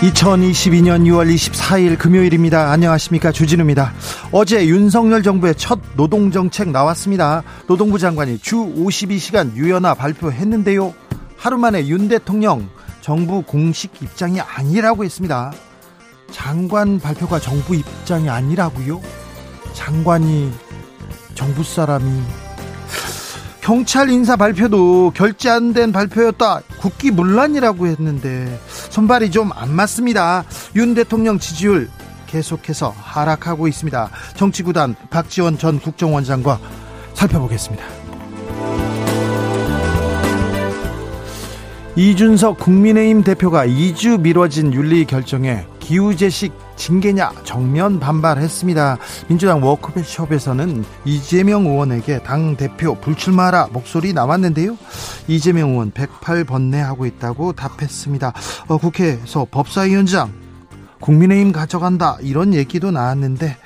2022년 0.00 1.02
6월 1.04 1.32
24일 1.34 1.98
금요일입니다. 1.98 2.70
안녕하십니까. 2.70 3.32
주진우입니다. 3.32 3.92
어제 4.32 4.66
윤석열 4.66 5.22
정부의 5.22 5.54
첫 5.56 5.78
노동정책 5.94 6.70
나왔습니다. 6.70 7.42
노동부 7.66 7.98
장관이 7.98 8.38
주 8.38 8.56
52시간 8.56 9.54
유연화 9.54 9.92
발표했는데요. 9.94 10.94
하루 11.36 11.58
만에 11.58 11.86
윤 11.86 12.08
대통령 12.08 12.68
정부 13.02 13.42
공식 13.42 13.92
입장이 14.00 14.40
아니라고 14.40 15.04
했습니다. 15.04 15.52
장관 16.30 16.98
발표가 16.98 17.38
정부 17.38 17.74
입장이 17.74 18.30
아니라고요? 18.30 19.02
장관이 19.74 20.50
정부 21.34 21.62
사람이 21.62 22.22
경찰 23.60 24.08
인사 24.08 24.36
발표도 24.36 25.12
결제 25.14 25.50
안 25.50 25.74
된 25.74 25.92
발표였다. 25.92 26.62
국기 26.78 27.10
문란이라고 27.10 27.86
했는데 27.86 28.58
손발이 28.90 29.30
좀 29.30 29.50
안 29.54 29.70
맞습니다. 29.74 30.44
윤 30.76 30.94
대통령 30.94 31.38
지지율 31.38 31.88
계속해서 32.26 32.94
하락하고 32.96 33.66
있습니다. 33.66 34.10
정치구단 34.36 34.94
박지원 35.10 35.58
전 35.58 35.80
국정원장과 35.80 36.58
살펴보겠습니다. 37.14 37.84
이준석 41.96 42.58
국민의힘 42.58 43.24
대표가 43.24 43.66
2주 43.66 44.20
미뤄진 44.20 44.72
윤리 44.72 45.04
결정에 45.04 45.66
기후재식 45.80 46.52
징계냐 46.80 47.30
정면 47.44 48.00
반발했습니다. 48.00 48.96
민주당 49.28 49.62
워크숍에서는 49.62 50.82
이재명 51.04 51.66
의원에게 51.66 52.22
당 52.22 52.56
대표 52.56 52.94
불출마하라 52.94 53.68
목소리 53.72 54.14
나왔는데요. 54.14 54.78
이재명 55.28 55.72
의원 55.72 55.92
108번뇌하고 55.92 57.06
있다고 57.06 57.52
답했습니다. 57.52 58.32
어, 58.68 58.78
국회에서 58.78 59.46
법사위원장 59.50 60.32
국민의힘 61.00 61.52
가져간다 61.52 62.16
이런 62.22 62.54
얘기도 62.54 62.90
나왔는데 62.90 63.58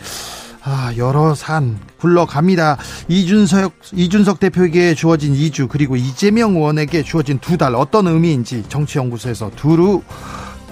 아, 0.65 0.92
여러 0.97 1.35
산 1.37 1.79
굴러갑니다. 2.01 2.79
이준석 3.07 3.75
이준석 3.92 4.41
대표에게 4.41 4.95
주어진 4.95 5.35
2주 5.35 5.69
그리고 5.69 5.95
이재명 5.95 6.57
의원에게 6.57 7.05
주어진 7.05 7.39
두 7.39 7.57
달 7.59 7.77
어떤 7.77 8.09
의미인지 8.09 8.65
정치연구소에서 8.69 9.53
두루 9.55 10.03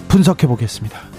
분석해 0.09 0.49
보겠습니다. 0.49 1.12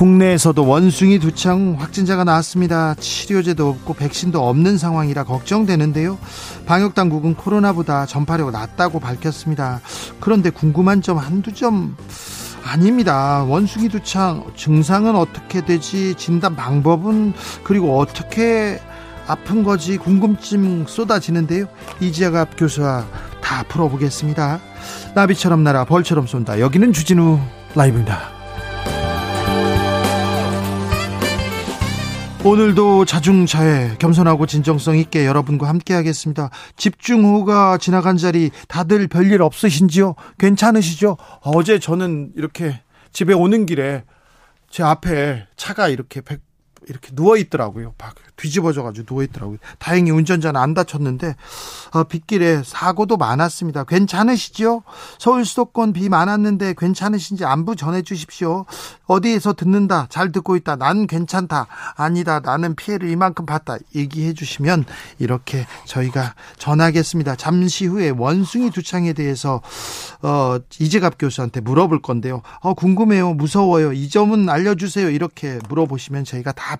국내에서도 0.00 0.66
원숭이 0.66 1.18
두창 1.18 1.76
확진자가 1.78 2.24
나왔습니다. 2.24 2.94
치료제도 2.94 3.68
없고 3.68 3.92
백신도 3.92 4.48
없는 4.48 4.78
상황이라 4.78 5.24
걱정되는데요. 5.24 6.16
방역 6.64 6.94
당국은 6.94 7.34
코로나보다 7.34 8.06
전파력이 8.06 8.50
낮다고 8.50 8.98
밝혔습니다. 8.98 9.82
그런데 10.18 10.48
궁금한 10.48 11.02
점 11.02 11.18
한두 11.18 11.52
점 11.52 11.98
아닙니다. 12.64 13.44
원숭이 13.44 13.90
두창 13.90 14.46
증상은 14.56 15.16
어떻게 15.16 15.62
되지? 15.62 16.14
진단 16.14 16.56
방법은 16.56 17.34
그리고 17.62 17.98
어떻게 17.98 18.80
아픈 19.26 19.62
거지 19.62 19.98
궁금증 19.98 20.86
쏟아지는데요. 20.86 21.66
이지아갑 22.00 22.56
교수와 22.56 23.04
다 23.42 23.64
풀어보겠습니다. 23.64 24.60
나비처럼 25.14 25.62
날아 25.62 25.84
벌처럼 25.84 26.26
쏜다. 26.26 26.58
여기는 26.58 26.94
주진우 26.94 27.38
라이브입니다. 27.74 28.39
오늘도 32.42 33.04
자중차에 33.04 33.96
겸손하고 33.98 34.46
진정성 34.46 34.96
있게 34.96 35.26
여러분과 35.26 35.68
함께 35.68 35.92
하겠습니다. 35.92 36.48
집중호우가 36.76 37.76
지나간 37.76 38.16
자리 38.16 38.50
다들 38.66 39.08
별일 39.08 39.42
없으신지요? 39.42 40.14
괜찮으시죠? 40.38 41.18
어제 41.42 41.78
저는 41.78 42.32
이렇게 42.36 42.80
집에 43.12 43.34
오는 43.34 43.66
길에 43.66 44.04
제 44.70 44.82
앞에 44.82 45.48
차가 45.56 45.88
이렇게 45.88 46.22
이렇게 46.90 47.14
누워 47.14 47.36
있더라고요. 47.36 47.94
막 47.98 48.16
뒤집어져 48.36 48.82
가지고 48.82 49.06
누워 49.06 49.22
있더라고요. 49.22 49.58
다행히 49.78 50.10
운전자는 50.10 50.60
안 50.60 50.74
다쳤는데 50.74 51.36
어, 51.92 52.04
빗길에 52.04 52.62
사고도 52.64 53.16
많았습니다. 53.16 53.84
괜찮으시죠? 53.84 54.82
서울 55.18 55.44
수도권 55.44 55.92
비 55.92 56.08
많았는데 56.08 56.74
괜찮으신지 56.76 57.44
안부 57.44 57.76
전해 57.76 58.02
주십시오. 58.02 58.66
어디에서 59.06 59.52
듣는다. 59.52 60.06
잘 60.10 60.32
듣고 60.32 60.56
있다. 60.56 60.76
난 60.76 61.06
괜찮다. 61.06 61.68
아니다. 61.94 62.40
나는 62.40 62.74
피해를 62.74 63.08
이만큼 63.08 63.46
봤다. 63.46 63.76
얘기해 63.94 64.34
주시면 64.34 64.84
이렇게 65.18 65.66
저희가 65.84 66.34
전하겠습니다. 66.58 67.36
잠시 67.36 67.86
후에 67.86 68.10
원숭이 68.10 68.70
두창에 68.70 69.12
대해서 69.12 69.62
어, 70.22 70.58
이재갑 70.80 71.14
교수한테 71.18 71.60
물어볼 71.60 72.02
건데요. 72.02 72.42
어, 72.60 72.74
궁금해요. 72.74 73.34
무서워요. 73.34 73.92
이 73.92 74.08
점은 74.08 74.48
알려 74.48 74.74
주세요. 74.74 75.08
이렇게 75.08 75.60
물어보시면 75.68 76.24
저희가 76.24 76.50
다 76.52 76.79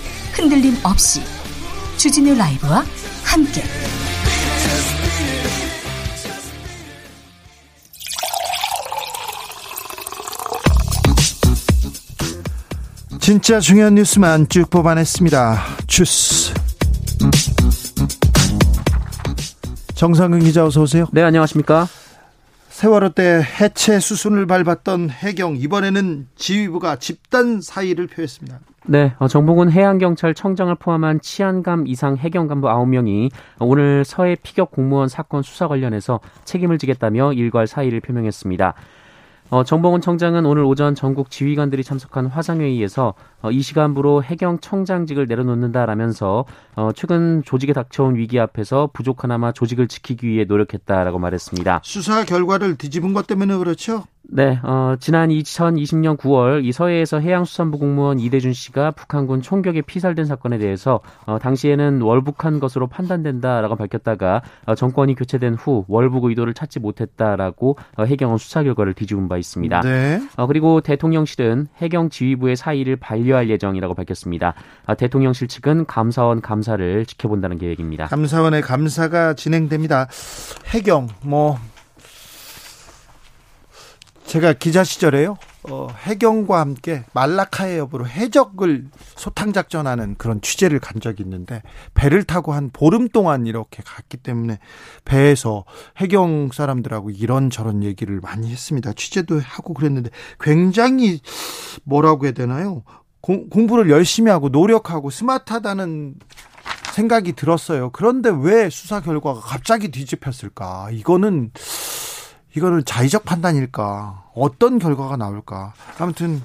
흔들림 0.33 0.75
없이 0.83 1.21
주진우 1.97 2.35
라이브와 2.35 2.83
함께 3.23 3.63
진짜 13.19 13.59
중요한 13.59 13.95
뉴스만 13.95 14.49
쭉 14.49 14.69
뽑아냈습니다. 14.69 15.63
주스 15.87 16.53
정상근 19.93 20.39
기자 20.39 20.65
어서 20.65 20.81
오세요. 20.81 21.05
네 21.11 21.21
안녕하십니까. 21.21 21.87
세월호 22.81 23.09
때 23.09 23.43
해체 23.61 23.99
수순을 23.99 24.47
밟았던 24.47 25.11
해경 25.11 25.55
이번에는 25.55 26.25
지휘부가 26.35 26.95
집단 26.95 27.61
사의를 27.61 28.07
표했습니다. 28.07 28.59
네, 28.87 29.13
어, 29.19 29.27
정봉은 29.27 29.71
해양경찰청장을 29.71 30.73
포함한 30.73 31.21
치안감 31.21 31.85
이상 31.85 32.17
해경 32.17 32.47
간부 32.47 32.67
9명이 32.67 33.29
오늘 33.59 34.03
서해 34.03 34.35
피격 34.41 34.71
공무원 34.71 35.09
사건 35.09 35.43
수사 35.43 35.67
관련해서 35.67 36.21
책임을 36.43 36.79
지겠다며 36.79 37.33
일괄 37.33 37.67
사의를 37.67 37.99
표명했습니다. 37.99 38.73
어, 39.51 39.65
정봉훈 39.65 39.99
청장은 39.99 40.45
오늘 40.45 40.63
오전 40.63 40.95
전국 40.95 41.29
지휘관들이 41.29 41.83
참석한 41.83 42.25
화상회의에서 42.25 43.13
어, 43.41 43.51
이 43.51 43.61
시간부로 43.61 44.23
해경 44.23 44.59
청장직을 44.59 45.27
내려놓는다라면서 45.27 46.45
어, 46.77 46.89
최근 46.95 47.43
조직에 47.43 47.73
닥쳐온 47.73 48.15
위기 48.15 48.39
앞에서 48.39 48.89
부족하나마 48.93 49.51
조직을 49.51 49.89
지키기 49.89 50.25
위해 50.25 50.45
노력했다라고 50.45 51.19
말했습니다. 51.19 51.81
수사 51.83 52.23
결과를 52.23 52.77
뒤집은 52.77 53.11
것 53.11 53.27
때문에 53.27 53.57
그렇죠? 53.57 54.05
네, 54.23 54.59
어, 54.63 54.95
지난 54.99 55.29
2020년 55.29 56.17
9월 56.17 56.63
이 56.63 56.71
서해에서 56.71 57.19
해양수산부 57.19 57.79
공무원 57.79 58.19
이대준 58.19 58.53
씨가 58.53 58.91
북한군 58.91 59.41
총격에 59.41 59.81
피살된 59.81 60.25
사건에 60.25 60.57
대해서 60.57 61.01
어, 61.25 61.37
당시에는 61.39 62.01
월북한 62.01 62.59
것으로 62.59 62.87
판단된다라고 62.87 63.75
밝혔다가 63.75 64.41
어, 64.65 64.75
정권이 64.75 65.15
교체된 65.15 65.55
후 65.55 65.85
월북 65.87 66.25
의도를 66.25 66.53
찾지 66.53 66.79
못했다라고 66.79 67.77
어, 67.97 68.03
해경은 68.03 68.37
수사 68.37 68.63
결과를 68.63 68.93
뒤집은 68.93 69.27
바 69.27 69.37
있습니다. 69.37 69.81
네. 69.81 70.21
어, 70.37 70.47
그리고 70.47 70.81
대통령실은 70.81 71.67
해경 71.77 72.09
지휘부의 72.09 72.55
사의를 72.55 72.95
반려할 72.97 73.49
예정이라고 73.49 73.95
밝혔습니다. 73.95 74.53
어, 74.85 74.95
대통령실 74.95 75.47
측은 75.47 75.87
감사원 75.87 76.41
감사를 76.41 77.05
지켜본다는 77.05 77.57
계획입니다. 77.57 78.05
감사원의 78.05 78.61
감사가 78.61 79.33
진행됩니다. 79.33 80.07
해경 80.67 81.07
뭐 81.23 81.57
제가 84.31 84.53
기자 84.53 84.85
시절에요. 84.85 85.35
어, 85.69 85.89
해경과 86.03 86.61
함께 86.61 87.03
말라카의 87.11 87.77
여부로 87.79 88.07
해적을 88.07 88.87
소탕 89.17 89.51
작전하는 89.51 90.15
그런 90.17 90.39
취재를 90.39 90.79
간 90.79 91.01
적이 91.01 91.23
있는데 91.23 91.61
배를 91.95 92.23
타고 92.23 92.53
한 92.53 92.69
보름 92.71 93.09
동안 93.09 93.45
이렇게 93.45 93.83
갔기 93.85 94.15
때문에 94.15 94.59
배에서 95.03 95.65
해경 95.97 96.51
사람들하고 96.53 97.09
이런저런 97.09 97.83
얘기를 97.83 98.21
많이 98.21 98.49
했습니다. 98.49 98.93
취재도 98.93 99.41
하고 99.41 99.73
그랬는데 99.73 100.11
굉장히 100.39 101.19
뭐라고 101.83 102.23
해야 102.23 102.31
되나요? 102.31 102.83
공, 103.19 103.49
공부를 103.49 103.89
열심히 103.89 104.31
하고 104.31 104.47
노력하고 104.47 105.09
스마트하다는 105.09 106.15
생각이 106.93 107.33
들었어요. 107.33 107.89
그런데 107.89 108.31
왜 108.33 108.69
수사 108.69 109.01
결과가 109.01 109.41
갑자기 109.41 109.91
뒤집혔을까? 109.91 110.91
이거는 110.91 111.51
이거는 112.55 112.83
자의적 112.85 113.23
판단일까? 113.25 114.20
어떤 114.33 114.79
결과가 114.79 115.17
나올까? 115.17 115.73
아무튼 115.99 116.41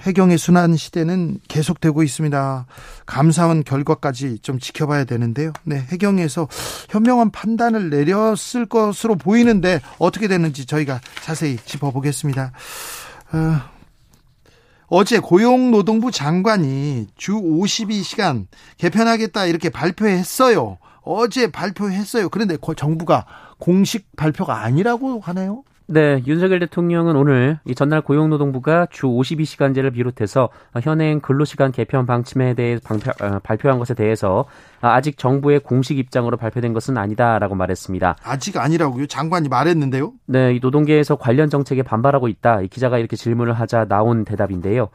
해경의 0.00 0.38
순환 0.38 0.76
시대는 0.76 1.40
계속되고 1.48 2.02
있습니다. 2.02 2.66
감사원 3.06 3.64
결과까지 3.64 4.38
좀 4.40 4.58
지켜봐야 4.58 5.04
되는데요. 5.04 5.52
네, 5.64 5.76
해경에서 5.90 6.48
현명한 6.90 7.30
판단을 7.30 7.90
내렸을 7.90 8.66
것으로 8.66 9.16
보이는데 9.16 9.80
어떻게 9.98 10.28
되는지 10.28 10.66
저희가 10.66 11.00
자세히 11.22 11.56
짚어보겠습니다. 11.56 12.52
어, 13.32 13.60
어제 14.86 15.18
고용노동부 15.18 16.10
장관이 16.10 17.08
주 17.16 17.32
52시간 17.32 18.46
개편하겠다 18.78 19.46
이렇게 19.46 19.68
발표했어요. 19.68 20.78
어제 21.02 21.50
발표했어요. 21.50 22.28
그런데 22.28 22.56
정부가 22.76 23.26
공식 23.58 24.14
발표가 24.16 24.62
아니라고 24.62 25.20
하네요. 25.20 25.62
네, 25.90 26.22
윤석열 26.26 26.58
대통령은 26.58 27.16
오늘 27.16 27.60
이 27.64 27.74
전날 27.74 28.02
고용노동부가 28.02 28.88
주 28.90 29.06
52시간제를 29.06 29.94
비롯해서 29.94 30.50
현행 30.82 31.18
근로시간 31.20 31.72
개편 31.72 32.04
방침에 32.04 32.52
대해 32.52 32.78
방표, 32.84 33.10
어, 33.24 33.38
발표한 33.42 33.78
것에 33.78 33.94
대해서 33.94 34.44
아직 34.82 35.16
정부의 35.16 35.60
공식 35.60 35.98
입장으로 35.98 36.36
발표된 36.36 36.74
것은 36.74 36.98
아니다라고 36.98 37.54
말했습니다. 37.54 38.16
아직 38.22 38.58
아니라고요? 38.58 39.06
장관이 39.06 39.48
말했는데요? 39.48 40.12
네, 40.26 40.56
이 40.56 40.60
노동계에서 40.60 41.16
관련 41.16 41.48
정책에 41.48 41.82
반발하고 41.82 42.28
있다. 42.28 42.60
이 42.60 42.68
기자가 42.68 42.98
이렇게 42.98 43.16
질문을 43.16 43.54
하자 43.54 43.86
나온 43.86 44.26
대답인데요. 44.26 44.90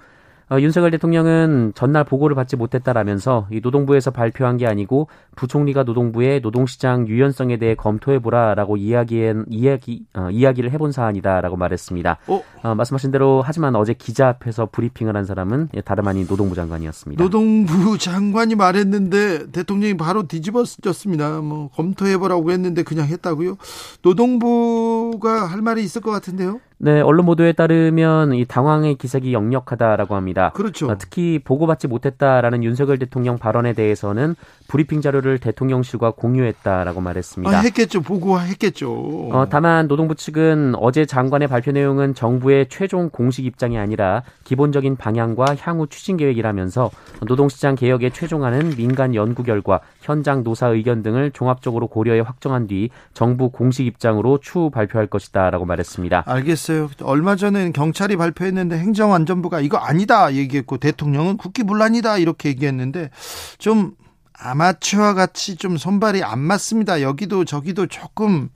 어, 0.53 0.61
윤석열 0.61 0.91
대통령은 0.91 1.71
전날 1.73 2.03
보고를 2.03 2.35
받지 2.35 2.55
못했다라면서 2.55 3.47
이 3.51 3.59
노동부에서 3.63 4.11
발표한 4.11 4.57
게 4.57 4.67
아니고 4.67 5.07
부총리가 5.35 5.81
노동부에 5.81 6.41
노동시장 6.41 7.07
유연성에 7.07 7.57
대해 7.57 7.73
검토해보라라고 7.73 8.77
이야기한 8.77 9.45
이야기 9.49 10.05
어, 10.13 10.29
이야기를 10.29 10.69
해본 10.69 10.91
사안이다라고 10.91 11.57
말했습니다. 11.57 12.19
어? 12.27 12.43
어? 12.61 12.75
말씀하신 12.75 13.09
대로 13.09 13.41
하지만 13.43 13.75
어제 13.75 13.93
기자 13.93 14.27
앞에서 14.27 14.69
브리핑을 14.71 15.15
한 15.17 15.25
사람은 15.25 15.69
다름 15.85 16.07
아닌 16.07 16.27
노동부 16.27 16.53
장관이었습니다. 16.53 17.23
노동부 17.23 17.97
장관이 17.97 18.53
말했는데 18.53 19.51
대통령이 19.51 19.97
바로 19.97 20.27
뒤집어졌습니다. 20.27 21.41
뭐 21.41 21.69
검토해보라고 21.69 22.51
했는데 22.51 22.83
그냥 22.83 23.07
했다고요? 23.07 23.57
노동부가 24.03 25.47
할 25.47 25.63
말이 25.63 25.83
있을 25.83 26.01
것 26.01 26.11
같은데요? 26.11 26.59
네, 26.83 26.99
언론 26.99 27.25
보도에 27.25 27.53
따르면 27.53 28.33
이 28.33 28.43
당황의 28.43 28.95
기색이 28.95 29.31
역력하다라고 29.31 30.15
합니다. 30.15 30.51
그렇죠. 30.53 30.89
어, 30.89 30.97
특히 30.97 31.39
보고받지 31.41 31.87
못했다라는 31.87 32.61
윤석열 32.65 32.99
대통령 32.99 33.37
발언에 33.37 33.71
대해서는 33.71 34.35
브리핑 34.67 34.99
자료를 34.99 35.37
대통령실과 35.37 36.11
공유했다라고 36.11 36.99
말했습니다. 36.99 37.57
아, 37.57 37.61
했겠죠. 37.61 38.01
보고했겠죠. 38.01 39.29
어, 39.31 39.45
다만 39.49 39.87
노동부 39.87 40.13
측은 40.13 40.73
어제 40.75 41.05
장관의 41.05 41.47
발표 41.47 41.71
내용은 41.71 42.13
정부의 42.13 42.67
최종 42.67 43.09
공식 43.09 43.45
입장이 43.45 43.77
아니라 43.77 44.23
기본적인 44.43 44.97
방향과 44.97 45.55
향후 45.61 45.87
추진 45.87 46.17
계획이라면서 46.17 46.91
노동시장 47.25 47.75
개혁의 47.75 48.11
최종안은 48.11 48.75
민간 48.75 49.15
연구 49.15 49.43
결과, 49.43 49.79
현장 50.01 50.43
노사 50.43 50.67
의견 50.67 51.01
등을 51.01 51.31
종합적으로 51.31 51.87
고려해 51.87 52.19
확정한 52.19 52.67
뒤 52.67 52.89
정부 53.13 53.51
공식 53.51 53.85
입장으로 53.85 54.39
추후 54.39 54.69
발표할 54.69 55.07
것이다라고 55.07 55.63
말했습니다. 55.63 56.23
알겠어요. 56.25 56.72
있어요. 56.73 56.89
얼마 57.01 57.35
전에는 57.35 57.73
경찰이 57.73 58.17
발표했는데 58.17 58.77
행정안전부가 58.77 59.61
이거 59.61 59.77
아니다 59.77 60.33
얘기했고 60.33 60.77
대통령은 60.77 61.37
국기문란이다 61.37 62.17
이렇게 62.17 62.49
얘기했는데 62.49 63.09
좀 63.57 63.93
아마추어 64.33 65.13
같이 65.13 65.55
좀 65.55 65.77
손발이 65.77 66.23
안 66.23 66.39
맞습니다. 66.39 67.01
여기도 67.01 67.45
저기도 67.45 67.87
조금 67.87 68.49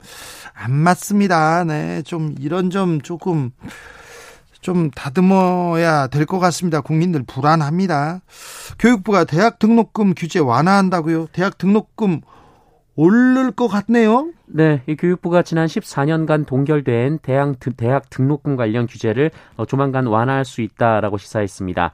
안 0.52 0.72
맞습니다. 0.72 1.64
네, 1.64 2.02
좀 2.02 2.34
이런 2.40 2.70
점 2.70 3.00
조금 3.00 3.50
좀 4.60 4.90
다듬어야 4.90 6.08
될 6.08 6.26
것 6.26 6.38
같습니다. 6.40 6.80
국민들 6.80 7.22
불안합니다. 7.22 8.20
교육부가 8.78 9.24
대학 9.24 9.58
등록금 9.58 10.14
규제 10.14 10.40
완화한다고요? 10.40 11.28
대학 11.32 11.56
등록금 11.56 12.20
오를 13.00 13.52
것 13.52 13.68
같네요. 13.68 14.32
네, 14.46 14.82
이 14.88 14.96
교육부가 14.96 15.42
지난 15.42 15.68
14년간 15.68 16.46
동결된 16.46 17.20
대학, 17.22 17.54
대학 17.76 18.10
등록금 18.10 18.56
관련 18.56 18.88
규제를 18.88 19.30
어, 19.56 19.64
조만간 19.66 20.06
완화할 20.06 20.44
수 20.44 20.62
있다라고 20.62 21.16
시사했습니다. 21.16 21.92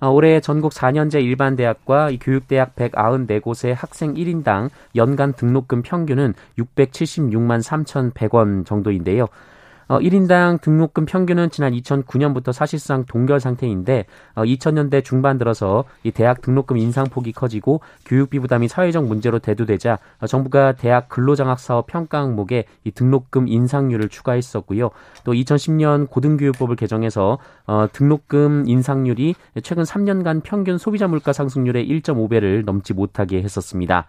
어, 0.00 0.08
올해 0.08 0.40
전국 0.40 0.72
4년제 0.72 1.22
일반 1.22 1.56
대학과 1.56 2.10
교육대학 2.18 2.74
194곳의 2.74 3.74
학생 3.74 4.14
1인당 4.14 4.70
연간 4.94 5.34
등록금 5.34 5.82
평균은 5.82 6.32
676만 6.58 7.62
3,100원 7.62 8.64
정도인데요. 8.64 9.26
어, 9.88 9.98
1인당 9.98 10.60
등록금 10.60 11.06
평균은 11.06 11.50
지난 11.50 11.72
2009년부터 11.72 12.52
사실상 12.52 13.04
동결 13.04 13.38
상태인데 13.38 14.06
어, 14.34 14.42
2000년대 14.42 15.04
중반 15.04 15.38
들어서 15.38 15.84
이 16.02 16.10
대학 16.10 16.42
등록금 16.42 16.76
인상폭이 16.76 17.32
커지고 17.32 17.80
교육비 18.04 18.40
부담이 18.40 18.68
사회적 18.68 19.06
문제로 19.06 19.38
대두되자 19.38 19.98
어, 20.20 20.26
정부가 20.26 20.72
대학 20.72 21.08
근로장학 21.08 21.60
사업 21.60 21.86
평가 21.86 22.20
항목에 22.20 22.64
이 22.84 22.90
등록금 22.90 23.48
인상률을 23.48 24.08
추가했었고요. 24.08 24.90
또 25.24 25.32
2010년 25.32 26.10
고등교육법을 26.10 26.76
개정해서 26.76 27.38
어, 27.66 27.86
등록금 27.92 28.64
인상률이 28.66 29.34
최근 29.62 29.84
3년간 29.84 30.42
평균 30.42 30.78
소비자 30.78 31.06
물가 31.06 31.32
상승률의 31.32 31.88
1.5배를 31.88 32.64
넘지 32.64 32.92
못하게 32.92 33.42
했었습니다. 33.42 34.06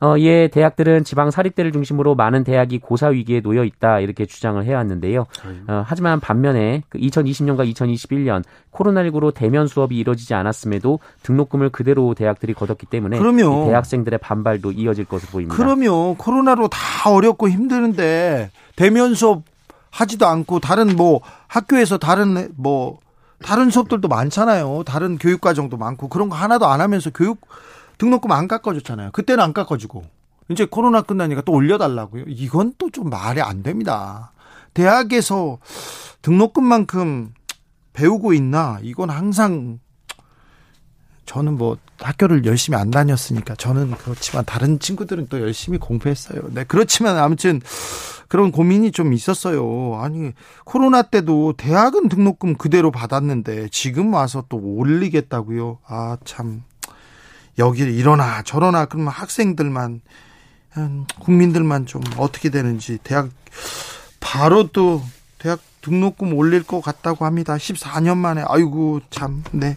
어, 0.00 0.16
이에 0.16 0.48
대학들은 0.48 1.04
지방 1.04 1.30
사립대를 1.30 1.72
중심으로 1.72 2.14
많은 2.14 2.44
대학이 2.44 2.78
고사 2.78 3.08
위기에 3.08 3.40
놓여 3.40 3.64
있다 3.64 4.00
이렇게 4.00 4.26
주장을 4.26 4.62
해왔는데요. 4.62 5.26
어, 5.68 5.84
하지만 5.86 6.20
반면에 6.20 6.82
그 6.88 6.98
2020년과 6.98 7.70
2021년 7.72 8.42
코로나19로 8.72 9.32
대면 9.32 9.66
수업이 9.66 9.96
이뤄지지 9.96 10.34
않았음에도 10.34 10.98
등록금을 11.22 11.70
그대로 11.70 12.14
대학들이 12.14 12.54
걷었기 12.54 12.86
때문에 12.86 13.18
대학생들의 13.66 14.18
반발도 14.18 14.72
이어질 14.72 15.04
것으로 15.04 15.30
보입니다. 15.30 15.56
그럼요. 15.56 16.16
코로나로 16.18 16.68
다 16.68 17.10
어렵고 17.10 17.48
힘드는데 17.48 18.50
대면 18.76 19.14
수업 19.14 19.42
하지도 19.90 20.26
않고 20.26 20.58
다른 20.58 20.96
뭐 20.96 21.20
학교에서 21.46 21.98
다른 21.98 22.52
뭐 22.56 22.98
다른 23.42 23.70
수업들도 23.70 24.08
많잖아요. 24.08 24.82
다른 24.84 25.18
교육 25.18 25.40
과정도 25.40 25.76
많고 25.76 26.08
그런 26.08 26.28
거 26.28 26.36
하나도 26.36 26.66
안 26.66 26.80
하면서 26.80 27.10
교육 27.10 27.40
등록금 27.98 28.30
안 28.32 28.48
깎아줬잖아요. 28.48 29.10
그때는 29.12 29.42
안 29.42 29.52
깎아주고. 29.52 30.04
이제 30.50 30.66
코로나 30.66 31.00
끝나니까 31.02 31.42
또 31.42 31.52
올려달라고요. 31.52 32.24
이건 32.28 32.74
또 32.78 32.90
좀 32.90 33.08
말이 33.10 33.40
안 33.40 33.62
됩니다. 33.62 34.32
대학에서 34.74 35.58
등록금만큼 36.22 37.32
배우고 37.92 38.32
있나? 38.34 38.78
이건 38.82 39.10
항상 39.10 39.78
저는 41.26 41.56
뭐 41.56 41.78
학교를 41.98 42.44
열심히 42.44 42.78
안 42.78 42.90
다녔으니까 42.90 43.54
저는 43.54 43.92
그렇지만 43.92 44.44
다른 44.44 44.78
친구들은 44.78 45.28
또 45.28 45.40
열심히 45.40 45.78
공부했어요. 45.78 46.42
네, 46.50 46.64
그렇지만 46.64 47.16
아무튼 47.16 47.60
그런 48.28 48.50
고민이 48.52 48.92
좀 48.92 49.12
있었어요. 49.12 49.98
아니, 50.02 50.32
코로나 50.64 51.02
때도 51.02 51.54
대학은 51.56 52.08
등록금 52.08 52.56
그대로 52.56 52.90
받았는데 52.90 53.68
지금 53.70 54.12
와서 54.12 54.44
또 54.48 54.58
올리겠다고요. 54.58 55.78
아, 55.86 56.18
참. 56.24 56.64
여기 57.58 57.82
일어나 57.82 58.42
저러나 58.42 58.86
그러면 58.86 59.12
학생들만 59.12 60.00
국민들만 61.20 61.86
좀 61.86 62.02
어떻게 62.16 62.50
되는지 62.50 62.98
대학 63.04 63.30
바로 64.20 64.68
또 64.68 65.02
대학 65.38 65.60
등록금 65.82 66.32
올릴 66.34 66.62
것 66.62 66.80
같다고 66.80 67.26
합니다. 67.26 67.56
14년 67.56 68.16
만에. 68.16 68.42
아이고, 68.48 69.00
참, 69.10 69.44
네. 69.52 69.76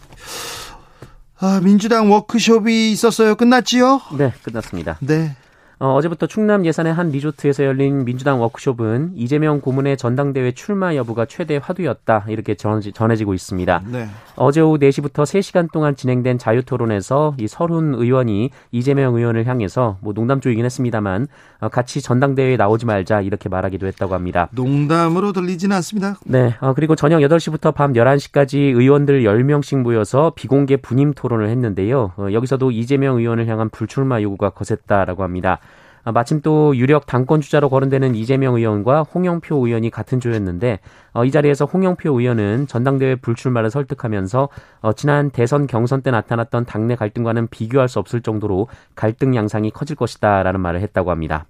아, 1.38 1.60
민주당 1.62 2.10
워크숍이 2.10 2.91
있었어요. 2.91 3.36
끝났지요? 3.36 4.01
네, 4.17 4.34
끝났습니다. 4.41 4.98
네. 5.01 5.36
어, 5.79 6.01
제부터 6.01 6.25
충남 6.25 6.65
예산의 6.65 6.91
한 6.91 7.12
리조트에서 7.12 7.63
열린 7.63 8.03
민주당 8.03 8.41
워크숍은 8.41 9.12
이재명 9.15 9.62
고문의 9.62 9.96
전당대회 9.96 10.53
출마 10.53 10.96
여부가 10.96 11.25
최대 11.25 11.60
화두였다 11.62 12.25
이렇게 12.29 12.55
전해지 12.55 13.25
고 13.25 13.36
있습니다. 13.36 13.84
네. 13.91 14.07
어제 14.38 14.60
오후 14.60 14.79
4시부터 14.79 15.24
3시간 15.24 15.72
동안 15.72 15.96
진행된 15.96 16.39
자유토론에서 16.39 17.36
이 17.38 17.48
설훈 17.48 17.93
의원이 17.93 18.50
이재명 18.72 19.15
의원을 19.15 19.46
향해서 19.46 19.98
뭐 20.01 20.13
농담조이긴 20.13 20.65
했습니다만 20.65 21.27
어, 21.60 21.69
같이 21.69 22.01
전당대회에 22.01 22.57
나오지 22.57 22.88
말자 22.88 23.22
이렇게 23.22 23.48
말하기도 23.48 23.86
했다고 23.86 24.15
합니다. 24.15 24.50
농담으로 24.53 25.31
들리지는 25.31 25.75
않습니다. 25.75 26.15
네. 26.25 26.55
어, 26.60 26.74
그리고 26.74 26.96
저녁 26.96 27.19
8시부터 27.19 27.75
밤 27.75 27.93
11시까지 27.93 28.57
의원들 28.57 29.24
10명씩 29.24 29.77
모여서 29.81 30.34
비공개 30.36 30.77
분임 30.77 31.13
토론을 31.13 31.50
했는데요. 31.50 32.13
어, 32.17 32.27
여기서도 32.31 32.72
이재명 32.72 33.17
의원을 33.17 33.48
향한 33.48 33.69
불출마 33.69 34.24
요구가 34.24 34.50
거셌다라고 34.50 35.22
합니다. 35.22 35.60
아, 36.07 36.13
마침 36.13 36.39
또 36.39 36.73
유력 36.77 37.05
당권 37.05 37.41
주자로 37.41 37.67
거론되는 37.67 38.15
이재명 38.15 38.55
의원과 38.55 39.01
홍영표 39.03 39.67
의원이 39.67 39.89
같은 39.89 40.21
조였는데 40.21 40.79
어, 41.11 41.25
이 41.25 41.31
자리에서 41.31 41.65
홍영표 41.65 42.17
의원은 42.17 42.67
전당대회 42.67 43.15
불출마를 43.15 43.69
설득하면서 43.69 44.47
어, 44.83 44.93
지난 44.93 45.31
대선 45.31 45.67
경선 45.67 46.03
때 46.03 46.11
나타났던 46.11 46.63
당내 46.63 46.95
갈등과는 46.95 47.47
비교할 47.47 47.89
수 47.89 47.99
없을 47.99 48.21
정도로 48.21 48.69
갈등 48.95 49.35
양상이 49.35 49.69
커질 49.69 49.97
것이다라는 49.97 50.61
말을 50.61 50.79
했다고 50.79 51.11
합니다. 51.11 51.45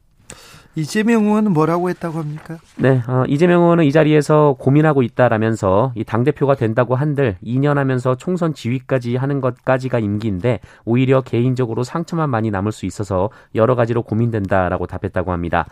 이재명 0.78 1.26
의원은 1.26 1.54
뭐라고 1.54 1.90
했다고 1.90 2.20
합니까? 2.20 2.60
네, 2.78 3.02
어, 3.08 3.24
이재명 3.28 3.64
의원은 3.64 3.84
이 3.86 3.92
자리에서 3.92 4.56
고민하고 4.60 5.02
있다라면서 5.02 5.94
이 5.96 6.04
당대표가 6.04 6.54
된다고 6.54 6.96
한들 6.96 7.38
2년 7.44 7.76
하면서 7.76 8.14
총선 8.16 8.54
지휘까지 8.54 9.16
하는 9.16 9.42
것까지가 9.42 9.98
임기인데 9.98 10.60
오히려 10.86 11.22
개인적으로 11.22 11.84
상처만 11.84 12.30
많이 12.30 12.52
남을 12.52 12.72
수 12.72 12.86
있어서 12.86 13.32
여러 13.56 13.74
가지로 13.74 14.04
고민된다라고 14.04 14.86
답했다고 14.86 15.32
합니다. 15.32 15.66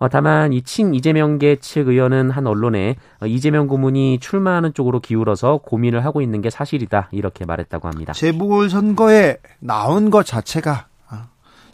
어, 0.00 0.08
다만 0.08 0.52
이 0.52 0.62
친 0.62 0.92
이재명계 0.92 1.56
측 1.56 1.86
의원은 1.88 2.30
한 2.30 2.46
언론에 2.48 2.96
어, 3.20 3.26
이재명 3.26 3.68
고문이 3.68 4.18
출마하는 4.20 4.74
쪽으로 4.74 4.98
기울어서 4.98 5.58
고민을 5.58 6.04
하고 6.04 6.20
있는 6.20 6.40
게 6.42 6.50
사실이다 6.50 7.10
이렇게 7.12 7.44
말했다고 7.44 7.86
합니다. 7.86 8.12
재보궐 8.12 8.70
선거에 8.70 9.36
나온 9.60 10.10
것 10.10 10.26
자체가 10.26 10.86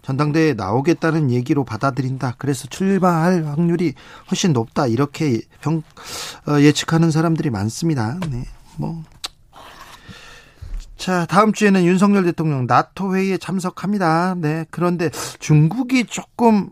전당대회에 0.04 0.54
나오겠다는 0.54 1.30
얘기로 1.30 1.64
받아들인다. 1.64 2.34
그래서 2.38 2.68
출마할 2.68 3.46
확률이 3.46 3.94
훨씬 4.30 4.52
높다. 4.52 4.86
이렇게 4.86 5.40
평, 5.60 5.82
어, 6.46 6.60
예측하는 6.60 7.10
사람들이 7.10 7.50
많습니다. 7.50 8.18
네. 8.30 8.44
뭐. 8.76 9.02
자, 10.96 11.26
다음 11.26 11.52
주에는 11.52 11.84
윤석열 11.84 12.24
대통령 12.24 12.66
나토 12.66 13.16
회의에 13.16 13.38
참석합니다. 13.38 14.36
네. 14.36 14.66
그런데 14.70 15.10
중국이 15.38 16.04
조금 16.04 16.68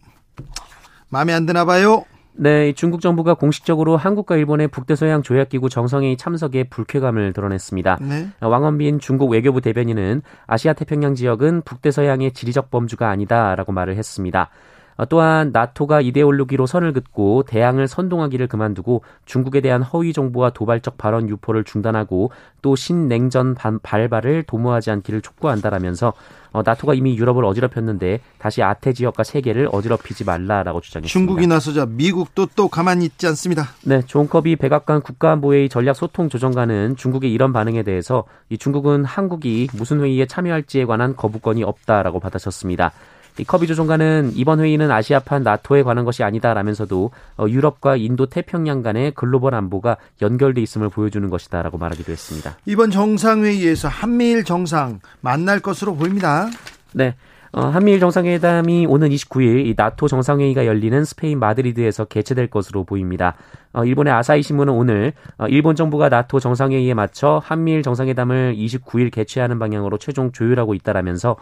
마음에 1.08 1.32
안 1.32 1.46
드나 1.46 1.64
봐요. 1.64 2.04
네, 2.34 2.72
중국 2.72 3.00
정부가 3.00 3.34
공식적으로 3.34 3.96
한국과 3.96 4.36
일본의 4.36 4.68
북대서양 4.68 5.22
조약기구 5.22 5.68
정상회의 5.68 6.16
참석에 6.16 6.64
불쾌감을 6.64 7.32
드러냈습니다. 7.32 7.98
네. 8.00 8.28
왕원빈 8.40 9.00
중국 9.00 9.30
외교부 9.30 9.60
대변인은 9.60 10.22
아시아 10.46 10.72
태평양 10.72 11.14
지역은 11.14 11.62
북대서양의 11.62 12.32
지리적 12.32 12.70
범주가 12.70 13.10
아니다라고 13.10 13.72
말을 13.72 13.96
했습니다. 13.96 14.48
어, 14.96 15.06
또한 15.06 15.50
나토가 15.52 16.00
이데올로기로 16.00 16.66
선을 16.66 16.92
긋고 16.92 17.44
대항을 17.44 17.88
선동하기를 17.88 18.46
그만두고 18.46 19.02
중국에 19.24 19.60
대한 19.60 19.82
허위 19.82 20.12
정보와 20.12 20.50
도발적 20.50 20.98
발언 20.98 21.28
유포를 21.28 21.64
중단하고 21.64 22.30
또 22.60 22.76
신냉전 22.76 23.56
발발을 23.82 24.44
도모하지 24.44 24.90
않기를 24.90 25.20
촉구한다라면서 25.22 26.12
어, 26.52 26.62
나토가 26.62 26.94
이미 26.94 27.16
유럽을 27.16 27.44
어지럽혔는데 27.44 28.20
다시 28.38 28.62
아태 28.62 28.92
지역과 28.92 29.24
세계를 29.24 29.68
어지럽히지 29.72 30.24
말라라고 30.24 30.80
주장했습니다. 30.82 31.12
중국이 31.12 31.46
나서자 31.46 31.86
미국도 31.86 32.48
또 32.54 32.68
가만히 32.68 33.06
있지 33.06 33.26
않습니다. 33.26 33.68
네, 33.84 34.02
존 34.06 34.28
커비 34.28 34.56
백악관 34.56 35.00
국가안보회의 35.00 35.70
전략 35.70 35.96
소통 35.96 36.28
조정관은 36.28 36.96
중국의 36.96 37.32
이런 37.32 37.52
반응에 37.52 37.82
대해서 37.82 38.24
이 38.50 38.58
중국은 38.58 39.04
한국이 39.04 39.68
무슨 39.72 40.00
회의에 40.00 40.26
참여할지에 40.26 40.84
관한 40.84 41.16
거부권이 41.16 41.64
없다라고 41.64 42.20
받아쳤습니다. 42.20 42.92
이 43.38 43.44
커비 43.44 43.66
조정관은 43.66 44.32
이번 44.34 44.60
회의는 44.60 44.90
아시아판 44.90 45.42
나토에 45.42 45.82
관한 45.82 46.04
것이 46.04 46.22
아니다라면서도 46.22 47.10
어, 47.38 47.46
유럽과 47.48 47.96
인도 47.96 48.26
태평양 48.26 48.82
간의 48.82 49.12
글로벌 49.12 49.54
안보가 49.54 49.96
연결돼 50.20 50.60
있음을 50.60 50.88
보여주는 50.90 51.28
것이다라고 51.30 51.78
말하기도 51.78 52.12
했습니다. 52.12 52.56
이번 52.66 52.90
정상회의에서 52.90 53.88
한미일 53.88 54.44
정상 54.44 55.00
만날 55.20 55.60
것으로 55.60 55.96
보입니다. 55.96 56.48
네. 56.92 57.14
어, 57.54 57.66
한미일 57.66 58.00
정상회담이 58.00 58.86
오는 58.86 59.10
29일 59.10 59.66
이 59.66 59.74
나토 59.76 60.08
정상회의가 60.08 60.64
열리는 60.64 61.04
스페인 61.04 61.38
마드리드에서 61.38 62.06
개최될 62.06 62.46
것으로 62.48 62.84
보입니다. 62.84 63.34
어, 63.74 63.84
일본의 63.84 64.10
아사히 64.12 64.42
신문은 64.42 64.72
오늘 64.72 65.12
어, 65.36 65.46
일본 65.48 65.76
정부가 65.76 66.08
나토 66.08 66.40
정상회의에 66.40 66.94
맞춰 66.94 67.42
한미일 67.44 67.82
정상회담을 67.82 68.56
29일 68.56 69.10
개최하는 69.10 69.58
방향으로 69.58 69.98
최종 69.98 70.32
조율하고 70.32 70.72
있다라면서 70.72 71.32
어, 71.32 71.36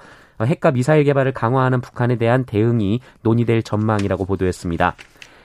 핵과 0.45 0.71
미사일 0.71 1.05
개발을 1.05 1.33
강화하는 1.33 1.81
북한에 1.81 2.17
대한 2.17 2.45
대응이 2.45 3.01
논의될 3.23 3.63
전망이라고 3.63 4.25
보도했습니다. 4.25 4.95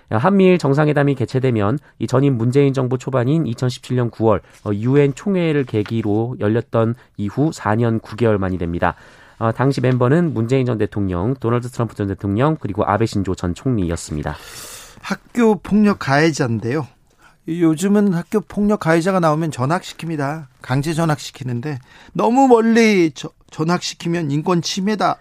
한미일 0.10 0.58
정상회담이 0.58 1.16
개최되면 1.16 1.80
이 2.00 2.08
전임 2.08 2.38
문재인 2.38 2.74
정부 2.74 2.98
초반인 2.98 3.44
2017년 3.46 4.12
9월 4.12 4.42
어, 4.64 4.74
유엔 4.74 5.16
총회를 5.16 5.64
계기로 5.66 6.38
열렸던 6.40 6.96
이후 7.18 7.50
4년 7.52 8.00
9개월 8.02 8.38
만이 8.38 8.58
됩니다. 8.58 8.96
어, 9.40 9.52
당시 9.52 9.82
멤버는 9.82 10.34
문재인 10.34 10.66
전 10.66 10.78
대통령, 10.78 11.34
도널드 11.36 11.70
트럼프 11.70 11.96
전 11.96 12.08
대통령, 12.08 12.56
그리고 12.60 12.86
아베 12.86 13.06
신조 13.06 13.36
전 13.36 13.54
총리였습니다. 13.54 14.36
학교 15.02 15.56
폭력 15.56 16.00
가해자인데요. 16.00 16.88
요즘은 17.48 18.14
학교 18.14 18.40
폭력 18.42 18.80
가해자가 18.80 19.20
나오면 19.20 19.52
전학시킵니다. 19.52 20.46
강제 20.62 20.94
전학시키는데 20.94 21.78
너무 22.14 22.48
멀리 22.48 23.12
저, 23.14 23.30
전학시키면 23.56 24.32
인권 24.32 24.62
침해다. 24.62 25.16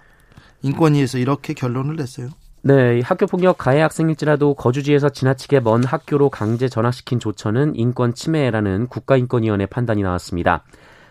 인권위에서 0.62 1.18
이렇게 1.18 1.54
결론을 1.54 1.94
냈어요. 1.94 2.30
네, 2.62 3.00
학교 3.02 3.26
폭력 3.26 3.58
가해 3.58 3.80
학생일지라도 3.80 4.54
거주지에서 4.54 5.10
지나치게 5.10 5.60
먼 5.60 5.84
학교로 5.84 6.30
강제 6.30 6.68
전학시킨 6.68 7.20
조처는 7.20 7.76
인권 7.76 8.12
침해라는 8.12 8.88
국가인권위원회 8.88 9.66
판단이 9.66 10.02
나왔습니다. 10.02 10.64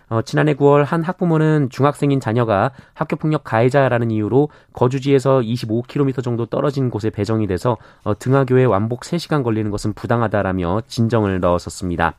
어, 0.09 0.21
지난해 0.23 0.53
9월 0.55 0.83
한 0.83 1.01
학부모는 1.01 1.69
중학생인 1.69 2.19
자녀가 2.19 2.71
학교 2.93 3.15
폭력 3.15 3.45
가해자라는 3.45 4.11
이유로 4.11 4.49
거주지에서 4.73 5.39
25km 5.39 6.21
정도 6.21 6.45
떨어진 6.45 6.89
곳에 6.89 7.09
배정이 7.09 7.47
돼서 7.47 7.77
어, 8.03 8.17
등하교에 8.19 8.65
완복 8.65 9.01
3시간 9.01 9.43
걸리는 9.43 9.71
것은 9.71 9.93
부당하다라며 9.93 10.81
진정을 10.87 11.39
넣었었습니다. 11.39 12.15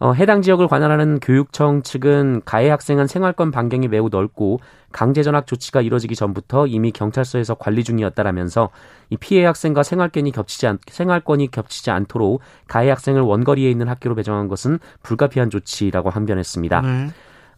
어, 0.00 0.12
해당 0.12 0.42
지역을 0.42 0.68
관할하는 0.68 1.18
교육청 1.20 1.82
측은 1.82 2.42
가해 2.44 2.68
학생은 2.70 3.06
생활권 3.08 3.50
반경이 3.50 3.88
매우 3.88 4.08
넓고 4.08 4.60
강제 4.92 5.22
전학 5.22 5.46
조치가 5.46 5.80
이뤄지기 5.80 6.14
전부터 6.14 6.66
이미 6.66 6.92
경찰서에서 6.92 7.54
관리 7.54 7.82
중이었다라면서 7.84 8.70
이 9.10 9.16
피해 9.16 9.44
학생과 9.44 9.82
생활권이 9.82 10.30
겹치지 10.30 10.66
않, 10.66 10.78
생활권이 10.86 11.50
겹치지 11.50 11.90
않도록 11.90 12.40
가해 12.68 12.88
학생을 12.90 13.22
원거리에 13.22 13.70
있는 13.70 13.88
학교로 13.88 14.14
배정한 14.14 14.48
것은 14.48 14.78
불가피한 15.02 15.50
조치라고 15.50 16.10
항변했습니다. 16.10 16.80
네. 16.80 17.08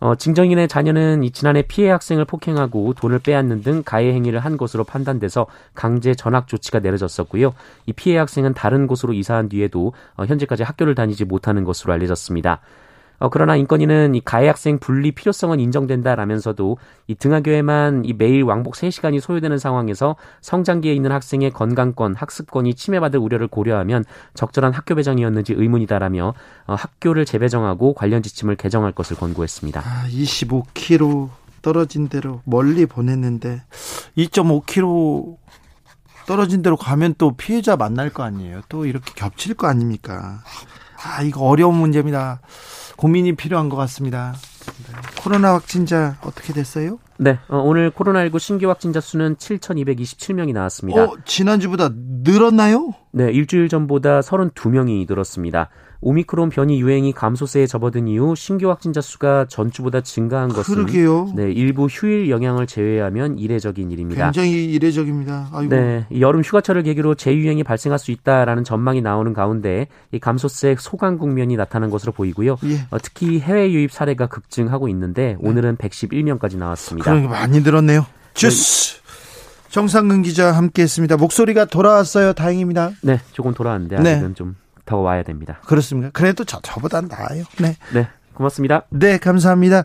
어, 0.01 0.15
증정인의 0.15 0.67
자녀는 0.67 1.23
이 1.23 1.31
지난해 1.31 1.63
피해 1.63 1.91
학생을 1.91 2.25
폭행하고 2.25 2.95
돈을 2.95 3.19
빼앗는 3.21 3.63
등 3.63 3.83
가해 3.85 4.13
행위를 4.13 4.41
한 4.41 4.57
것으로 4.57 4.83
판단돼서 4.85 5.47
강제 5.75 6.15
전학 6.15 6.49
조치가 6.49 6.81
내려졌었고요. 6.81 7.55
이 7.87 7.93
피해 7.93 8.17
학생은 8.17 8.55
다른 8.55 8.87
곳으로 8.87 9.13
이사한 9.13 9.51
뒤에도 9.51 9.93
어, 10.17 10.25
현재까지 10.25 10.63
학교를 10.63 10.95
다니지 10.95 11.27
못하는 11.27 11.65
것으로 11.65 11.93
알려졌습니다. 11.93 12.61
어, 13.21 13.29
그러나 13.29 13.55
인권위는 13.55 14.15
이 14.15 14.21
가해 14.23 14.49
학생 14.49 14.79
분리 14.79 15.13
필요성은 15.13 15.61
인정된다라면서도 15.61 16.79
이 17.07 17.15
등하교에만 17.15 18.05
이 18.07 18.15
매일 18.15 18.43
왕복 18.43 18.75
3시간이 18.75 19.21
소요되는 19.21 19.59
상황에서 19.59 20.17
성장기에 20.41 20.95
있는 20.95 21.13
학생의 21.13 21.51
건강권, 21.51 22.15
학습권이 22.17 22.75
침해받을 22.75 23.21
우려를 23.21 23.47
고려하면 23.47 24.05
적절한 24.35 24.73
학교 24.73 24.95
배정이었는지 24.95 25.53
의문이다라며 25.53 26.35
어, 26.67 26.75
학교를 26.75 27.27
재배정하고 27.27 27.93
관련 27.93 28.23
지침을 28.23 28.57
개정할 28.57 28.93
것을 28.93 29.17
권고했습니다. 29.17 29.81
아, 29.81 30.07
25km 30.09 31.29
떨어진 31.61 32.09
대로 32.09 32.41
멀리 32.45 32.87
보냈는데 32.87 33.63
2.5km 34.17 35.37
떨어진 36.27 36.63
대로 36.63 36.77
가면 36.77 37.17
또 37.19 37.33
피해자 37.37 37.77
만날 37.77 38.09
거 38.09 38.23
아니에요. 38.23 38.63
또 38.71 38.87
이렇게 38.87 39.13
겹칠 39.15 39.55
거 39.55 39.67
아닙니까? 39.67 40.43
아, 41.03 41.23
이거 41.23 41.43
어려운 41.45 41.75
문제입니다. 41.75 42.41
고민이 43.01 43.35
필요한 43.35 43.71
것 43.71 43.77
같습니다. 43.79 44.35
네. 44.87 45.23
코로나 45.23 45.55
확진자 45.55 46.19
어떻게 46.21 46.53
됐어요? 46.53 46.99
네, 47.17 47.39
어, 47.49 47.57
오늘 47.57 47.91
코로나19 47.91 48.39
신규 48.39 48.69
확진자 48.69 49.01
수는 49.01 49.37
7,227명이 49.37 50.53
나왔습니다. 50.53 51.05
어, 51.05 51.17
지난주보다 51.25 51.89
늘었나요? 51.95 52.93
네, 53.13 53.33
일주일 53.33 53.71
전보다 53.71 54.21
32명이 54.21 55.09
늘었습니다. 55.09 55.71
오미크론 56.03 56.49
변이 56.49 56.81
유행이 56.81 57.13
감소세에 57.13 57.67
접어든 57.67 58.09
이후 58.09 58.35
신규 58.35 58.71
확진자 58.71 59.01
수가 59.01 59.47
전주보다 59.49 60.01
증가한 60.01 60.49
것은 60.49 60.75
그러게요. 60.75 61.33
네, 61.37 61.53
일부 61.53 61.87
휴일 61.87 62.31
영향을 62.31 62.67
제외하면 62.67 63.39
이례적인 63.39 63.91
일입니다. 63.91 64.25
굉장히 64.25 64.65
이례적입니다. 64.65 65.51
아이고. 65.53 65.75
네, 65.75 66.07
여름 66.19 66.43
휴가철을 66.43 66.85
계기로 66.85 67.15
재유행이 67.17 67.65
발생할 67.65 67.99
수 67.99 68.11
있다라는 68.13 68.65
전망이 68.65 69.03
나오는 69.03 69.33
가운데 69.35 69.89
이 70.13 70.19
감소세 70.19 70.75
소강 70.79 71.19
국면이 71.19 71.57
나타난 71.57 71.91
것으로 71.91 72.13
보이고요. 72.13 72.57
예. 72.65 72.87
어, 72.91 72.99
특히 73.03 73.41
해외 73.41 73.71
유입 73.71 73.93
사례가 73.93 74.27
급증하고 74.27 74.89
있는데 74.89 75.37
오늘은 75.41 75.77
111명까지 75.77 76.57
나왔습니다. 76.57 77.11
그러게 77.11 77.29
많이 77.29 77.61
늘었네요. 77.61 78.07
주스. 78.33 79.01
정상근 79.69 80.23
기자 80.23 80.51
함께했습니다. 80.53 81.17
목소리가 81.17 81.67
돌아왔어요. 81.67 82.33
다행입니다. 82.33 82.91
네, 83.03 83.21
조금 83.33 83.55
돌아왔는데 83.55 84.01
네. 84.01 84.15
아직은 84.15 84.35
좀 84.35 84.57
더 84.91 84.97
와야 84.97 85.23
됩니다. 85.23 85.61
그렇습니까? 85.67 86.11
그래도 86.13 86.43
저 86.45 86.59
저보단 86.63 87.07
나아요. 87.07 87.45
네. 87.61 87.77
네, 87.95 88.09
고맙습니다. 88.35 88.83
네, 88.91 89.19
감사합니다. 89.19 89.85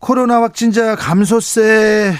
코로나 0.00 0.42
확진자 0.42 0.96
감소세가 0.96 2.12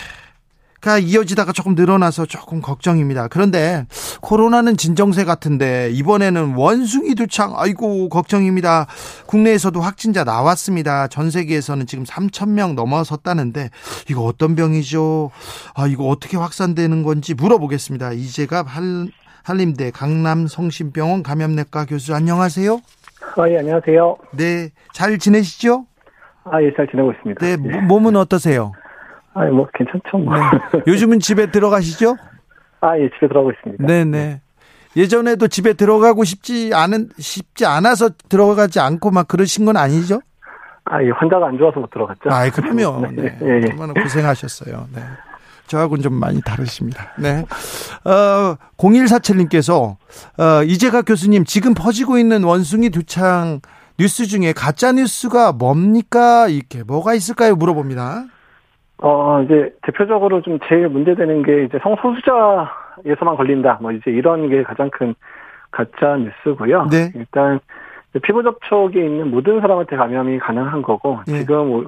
이어지다가 1.03 1.53
조금 1.53 1.75
늘어나서 1.75 2.25
조금 2.25 2.63
걱정입니다. 2.63 3.29
그런데 3.29 3.87
코로나는 4.23 4.79
진정세 4.79 5.25
같은데 5.25 5.91
이번에는 5.93 6.55
원숭이 6.55 7.15
두창 7.15 7.53
아이고 7.57 8.09
걱정입니다. 8.09 8.87
국내에서도 9.27 9.79
확진자 9.79 10.25
나왔습니다. 10.25 11.09
전 11.09 11.31
세계에서는 11.31 11.87
지금 11.87 12.05
3천 12.05 12.49
명 12.53 12.75
넘어섰다는데 12.75 13.69
이거 14.09 14.23
어떤 14.23 14.55
병이죠? 14.55 15.31
아 15.75 15.87
이거 15.87 16.05
어떻게 16.09 16.39
확산되는 16.39 17.03
건지 17.03 17.35
물어보겠습니다. 17.35 18.13
이제가 18.13 18.63
할 18.63 19.11
한림대 19.45 19.91
강남 19.91 20.47
성심병원 20.47 21.23
감염내과 21.23 21.87
교수 21.87 22.15
안녕하세요. 22.15 22.81
아, 23.37 23.49
예, 23.49 23.59
안녕하세요. 23.59 24.17
네, 24.37 24.71
잘 24.93 25.19
지내시죠? 25.19 25.87
아, 26.45 26.63
예, 26.63 26.73
잘 26.77 26.87
지내고 26.89 27.13
있습니다. 27.13 27.45
네, 27.45 27.53
예. 27.53 27.57
모- 27.57 27.81
몸은 27.81 28.17
어떠세요? 28.17 28.73
아, 29.35 29.45
뭐, 29.47 29.67
괜찮죠, 29.75 30.19
뭐. 30.19 30.35
요즘은 30.87 31.21
집에 31.21 31.51
들어가시죠? 31.51 32.17
아, 32.81 32.99
예, 32.99 33.09
집에 33.11 33.29
들어가고 33.29 33.53
있습니다. 33.53 33.87
네, 33.87 34.05
네. 34.05 34.41
예전에도 34.97 35.49
집에 35.49 35.73
들어가고 35.73 36.25
싶지 36.25 36.73
않은 36.75 37.11
쉽지 37.19 37.65
않아서 37.65 38.11
들어가지 38.29 38.79
않고 38.81 39.11
막 39.11 39.27
그러신 39.27 39.65
건 39.65 39.77
아니죠? 39.77 40.21
아, 40.85 41.03
예, 41.03 41.11
환자가 41.11 41.47
안 41.47 41.57
좋아서 41.59 41.81
못 41.81 41.91
들어갔죠. 41.91 42.29
아, 42.31 42.49
그러면 42.51 43.15
네. 43.17 43.39
예, 43.41 43.47
예. 43.63 43.71
얼마나 43.71 43.95
고생하셨어요. 43.95 44.89
네. 44.95 45.01
저하고는 45.73 46.03
좀 46.03 46.15
많이 46.15 46.43
다르십니다. 46.43 47.13
네. 47.19 47.45
어, 48.05 48.57
0147님께서 48.77 49.97
어, 50.39 50.63
이재가 50.65 51.03
교수님 51.03 51.45
지금 51.45 51.73
퍼지고 51.73 52.19
있는 52.19 52.45
원숭이 52.45 52.91
두창 52.91 53.61
뉴스 53.99 54.27
중에 54.27 54.53
가짜 54.53 54.93
뉴스가 54.93 55.53
뭡니까? 55.53 56.49
이렇게 56.49 56.83
뭐가 56.83 57.15
있을까요? 57.15 57.57
물어봅니다. 57.57 58.25
어, 58.99 59.43
이제, 59.43 59.75
대표적으로 59.83 60.43
좀 60.43 60.59
제일 60.69 60.89
문제되는 60.89 61.43
게, 61.43 61.65
이제 61.65 61.79
성소수자에서만 61.83 63.37
걸린다. 63.37 63.79
뭐, 63.81 63.91
이제 63.91 64.11
이런 64.13 64.49
게 64.49 64.63
가장 64.63 64.91
큰 64.91 65.15
가짜 65.73 66.17
뉴스고요. 66.17 66.87
네. 66.89 67.11
일단, 67.17 67.59
피부 68.23 68.45
접촉이 68.45 68.95
있는 68.95 69.31
모든 69.31 69.61
사람한테 69.61 69.97
감염이 69.97 70.39
가능한 70.39 70.83
거고, 70.83 71.19
네. 71.27 71.41
지금 71.41 71.69
뭐 71.69 71.85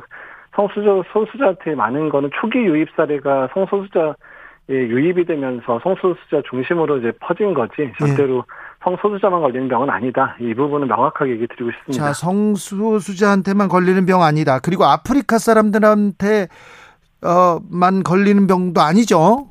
성소수자, 0.55 1.03
소수자한테 1.13 1.75
많은 1.75 2.09
거는 2.09 2.31
초기 2.41 2.59
유입 2.59 2.89
사례가 2.97 3.49
성소수자 3.55 4.15
예, 4.71 4.75
유입이 4.75 5.27
되면서 5.27 5.79
성소수자 5.83 6.43
중심으로 6.49 6.99
이제 6.99 7.13
퍼진 7.21 7.53
거지 7.53 7.93
절대로 7.99 8.45
성소수자만 8.83 9.43
걸리는 9.43 9.69
병은 9.69 9.91
아니다. 9.91 10.37
이 10.41 10.55
부분은 10.55 10.89
명확하게 10.89 11.33
얘기 11.33 11.47
드리고 11.47 11.71
싶습니다. 11.71 12.07
자, 12.07 12.13
성소수자한테만 12.15 13.69
걸리는 13.69 14.07
병 14.07 14.23
아니다. 14.23 14.61
그리고 14.61 14.85
아프리카 14.85 15.39
사람들한테 15.39 16.49
어, 17.23 17.59
만 17.71 18.03
걸리는 18.03 18.47
병도 18.47 18.81
아니죠. 18.81 19.49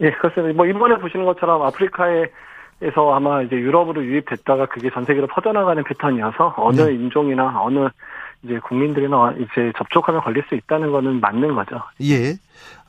예, 0.00 0.10
그렇습니다. 0.10 0.56
뭐 0.56 0.66
이번에 0.66 0.96
보시는 0.98 1.24
것처럼 1.24 1.62
아프리카에서 1.62 3.14
아마 3.14 3.42
이제 3.42 3.54
유럽으로 3.54 4.04
유입됐다가 4.04 4.66
그게 4.66 4.90
전 4.90 5.04
세계로 5.04 5.28
퍼져나가는 5.28 5.82
패턴이어서 5.84 6.54
어느 6.56 6.80
네. 6.80 6.94
인종이나 6.94 7.60
어느 7.62 7.88
이제 8.42 8.58
국민들이나 8.60 9.34
이제 9.36 9.72
접촉하면 9.76 10.20
걸릴 10.22 10.44
수 10.48 10.54
있다는 10.54 10.92
거는 10.92 11.20
맞는 11.20 11.54
거죠. 11.54 11.82
예. 12.02 12.32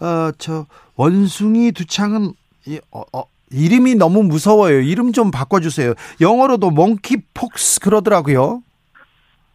어, 0.03 0.31
저 0.37 0.65
원숭이 0.95 1.71
두창은 1.71 2.33
이, 2.67 2.79
어, 2.91 3.01
어, 3.13 3.23
이름이 3.51 3.95
너무 3.95 4.23
무서워요. 4.23 4.79
이름 4.79 5.11
좀 5.11 5.31
바꿔 5.31 5.59
주세요. 5.59 5.93
영어로도 6.21 6.69
몽키 6.69 7.17
폭스 7.33 7.79
그러더라고요. 7.79 8.61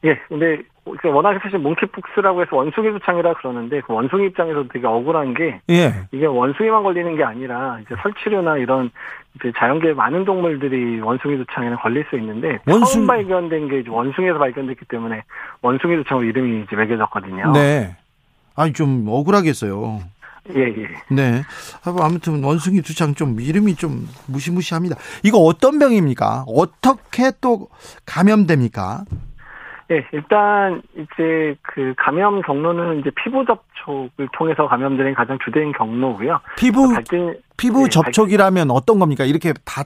예, 0.05 0.19
근데 0.29 0.63
그 1.01 1.09
워낙에 1.09 1.39
사실 1.43 1.59
몽키폭스라고 1.61 2.43
해서 2.43 2.57
원숭이 2.57 2.91
두창이라 2.93 3.35
그러는데 3.35 3.81
그 3.81 3.95
원숭이 3.95 4.27
입장에서 4.27 4.65
되게 4.71 4.87
억울한 4.87 5.33
게 5.35 5.61
예. 5.71 5.95
이게 6.13 6.27
원숭이만 6.27 6.83
걸리는 6.83 7.17
게 7.17 7.25
아니라 7.25 7.79
이제 7.81 7.95
설치류나 8.03 8.59
이런 8.59 8.91
이제 9.37 9.51
자연계의 9.57 9.95
많은 9.95 10.25
동물들이 10.27 11.01
원숭이 11.01 11.39
두창에는 11.39 11.79
걸릴 11.79 12.05
수 12.11 12.17
있는데 12.19 12.59
원숭- 12.67 12.85
처음 12.93 13.07
발견된 13.07 13.69
게 13.69 13.81
이제 13.81 13.89
원숭이에서 13.91 14.39
발견됐기 14.39 14.85
때문에 14.87 15.23
원숭이 15.63 15.97
두창으로 15.97 16.27
이름이 16.27 16.65
이제 16.67 16.77
매겨졌거든요. 16.77 17.53
네. 17.53 17.97
아니 18.55 18.73
좀 18.75 19.07
억울하겠어요. 19.09 20.01
예, 20.55 20.61
예. 20.61 20.89
네. 21.09 21.43
아, 21.87 21.95
아무튼 22.05 22.45
원숭이 22.45 22.83
두창 22.83 23.15
좀 23.15 23.41
이름이 23.41 23.77
좀 23.77 24.07
무시무시합니다. 24.27 24.97
이거 25.23 25.39
어떤 25.39 25.79
병입니까? 25.79 26.45
어떻게 26.47 27.33
또 27.41 27.69
감염됩니까? 28.05 29.05
예, 29.91 30.07
일단 30.13 30.81
이제 30.95 31.55
그 31.63 31.95
감염 31.99 32.41
경로는 32.43 33.01
이제 33.01 33.11
피부 33.23 33.45
접촉을 33.45 34.29
통해서 34.33 34.67
감염되는 34.67 35.15
가장 35.15 35.39
주된 35.45 35.73
경로고요. 35.73 36.41
피부 36.57 36.93
발진 36.95 37.37
피부 37.57 37.85
예, 37.85 37.89
접촉이라면 37.89 38.71
어떤 38.71 38.99
겁니까? 38.99 39.25
이렇게 39.25 39.53
다 39.65 39.85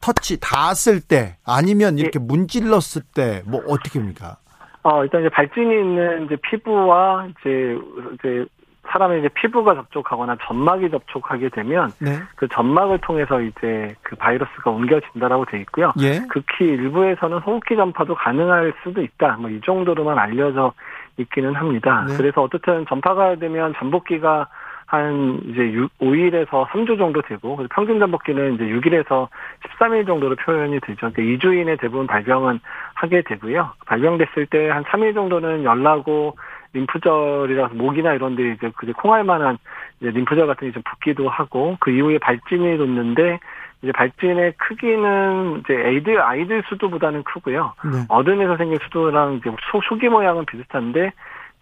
터치 0.00 0.40
닿았을 0.40 1.00
때 1.00 1.36
아니면 1.46 1.98
이렇게 1.98 2.18
문질렀을 2.18 3.02
때 3.14 3.42
뭐 3.46 3.62
어떻게 3.68 3.98
합니까? 3.98 4.36
어, 4.82 5.02
일단 5.02 5.20
이제 5.20 5.28
발진이 5.30 5.64
있는 5.80 6.26
이제 6.26 6.36
피부와 6.48 7.26
이제, 7.26 7.76
이제 8.14 8.46
사람의 8.88 9.20
이제 9.20 9.28
피부가 9.28 9.74
접촉하거나 9.74 10.36
점막이 10.46 10.90
접촉하게 10.90 11.48
되면 11.48 11.90
네. 12.00 12.18
그 12.36 12.46
점막을 12.48 12.98
통해서 12.98 13.40
이제 13.40 13.94
그 14.02 14.16
바이러스가 14.16 14.70
옮겨진다라고 14.70 15.44
돼 15.46 15.60
있고요. 15.60 15.92
예. 16.00 16.20
극히 16.28 16.66
일부에서는 16.66 17.38
호흡기 17.38 17.76
전파도 17.76 18.14
가능할 18.14 18.72
수도 18.82 19.02
있다. 19.02 19.36
뭐 19.38 19.50
이 19.50 19.60
정도로만 19.64 20.18
알려져 20.18 20.72
있기는 21.18 21.54
합니다. 21.54 22.04
네. 22.08 22.16
그래서 22.16 22.42
어떻든 22.42 22.84
전파가 22.86 23.36
되면 23.36 23.74
잠복기가 23.78 24.48
한 24.88 25.40
이제 25.48 25.72
6, 25.72 25.98
5일에서 25.98 26.66
3주 26.68 26.96
정도 26.96 27.20
되고 27.22 27.56
평균 27.74 27.98
잠복기는 27.98 28.54
이제 28.54 28.64
6일에서 28.64 29.28
13일 29.78 30.06
정도로 30.06 30.36
표현이 30.36 30.78
되죠. 30.80 31.10
그러니까 31.10 31.22
2주 31.22 31.60
이내 31.60 31.76
대부분 31.76 32.06
발병은 32.06 32.60
하게 32.94 33.22
되고요. 33.22 33.72
발병됐을 33.86 34.46
때 34.46 34.68
한 34.70 34.84
3일 34.84 35.14
정도는 35.14 35.64
열나고 35.64 36.36
림프절이라서 36.76 37.74
목이나 37.74 38.14
이런 38.14 38.36
데 38.36 38.52
이제 38.52 38.70
그 38.76 38.92
콩할 38.92 39.24
만한 39.24 39.58
이제 40.00 40.10
림프절 40.10 40.46
같은 40.46 40.70
게 40.70 40.76
좀 40.76 40.82
붓기도 40.82 41.28
하고 41.28 41.76
그 41.80 41.90
이후에 41.90 42.18
발진이 42.18 42.76
돋는데 42.76 43.40
이제 43.82 43.92
발진의 43.92 44.54
크기는 44.58 45.60
이제 45.60 45.74
애들 45.74 46.20
아이들 46.20 46.62
수두보다는 46.68 47.22
크고요. 47.24 47.74
네. 47.84 48.04
어른에서 48.08 48.56
생긴 48.56 48.78
수두랑 48.84 49.34
이제 49.34 49.50
소, 49.70 49.80
소기 49.88 50.08
모양은 50.08 50.44
비슷한데 50.46 51.12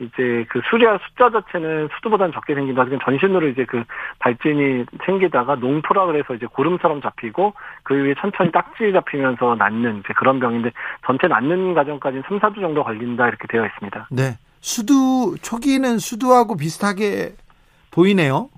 이제 0.01 0.45
그 0.49 0.61
수량 0.69 0.99
숫자 0.99 1.31
자체는 1.31 1.89
수두보다는 1.95 2.33
적게 2.33 2.55
생긴다. 2.55 2.85
그건 2.85 2.99
전신으로 3.05 3.47
이제 3.49 3.65
그 3.65 3.85
발진이 4.19 4.87
생기다가 5.07 5.55
농포라 5.55 6.07
그래서 6.07 6.35
이제 6.35 6.47
고름처럼 6.47 7.01
잡히고 7.01 7.55
그 7.85 7.95
위에 7.95 8.15
천천히 8.21 8.51
딱지 8.51 8.93
잡히면서 8.93 9.55
낫는 9.55 9.99
이제 10.01 10.13
그런 10.15 10.41
병인데 10.41 10.73
전체 11.07 11.29
낫는 11.29 11.75
과정까지는 11.75 12.25
3, 12.27 12.41
4주 12.41 12.61
정도 12.61 12.83
걸린다 12.83 13.29
이렇게 13.29 13.47
되어 13.47 13.65
있습니다. 13.67 14.09
네. 14.11 14.37
수두 14.69 15.37
초기는 15.43 15.99
수두하고 15.99 16.57
비슷하게 16.57 17.35
보이네요. 17.91 18.49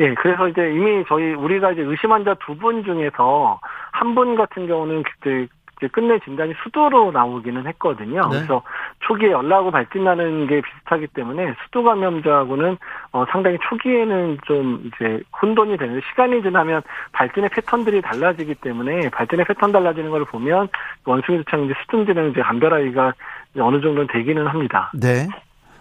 예, 0.00 0.12
그래서 0.14 0.48
이제 0.48 0.62
이미 0.72 1.04
저희 1.08 1.32
우리가 1.32 1.70
이제 1.72 1.82
의심 1.82 2.10
환자 2.12 2.34
두 2.44 2.56
분 2.56 2.82
중에서 2.84 3.60
한 3.92 4.14
분 4.16 4.34
같은 4.34 4.66
경우는 4.66 5.04
그때 5.04 5.46
끝내 5.86 6.18
진단이 6.18 6.54
수두로 6.64 7.12
나오기는 7.12 7.66
했거든요. 7.68 8.22
네. 8.28 8.36
그래서 8.38 8.62
초기에 9.00 9.30
열나고 9.30 9.70
발진나는 9.70 10.48
게 10.48 10.60
비슷하기 10.60 11.06
때문에 11.08 11.54
수두 11.62 11.84
감염자하고는 11.84 12.76
어, 13.12 13.24
상당히 13.30 13.58
초기에는 13.68 14.38
좀 14.44 14.82
이제 14.86 15.20
혼돈이 15.40 15.76
되는데 15.76 16.00
시간이 16.10 16.42
지나면 16.42 16.82
발진의 17.12 17.50
패턴들이 17.50 18.02
달라지기 18.02 18.56
때문에 18.56 19.10
발진의 19.10 19.44
패턴 19.44 19.70
달라지는 19.70 20.10
걸 20.10 20.24
보면 20.24 20.68
원숭이 21.04 21.38
두창인지 21.38 21.74
수둔지는 21.82 22.32
이제 22.32 22.40
감별하기가 22.40 23.14
이제 23.52 23.60
어느 23.60 23.80
정도는 23.80 24.08
되기는 24.12 24.46
합니다. 24.46 24.90
네. 24.94 25.28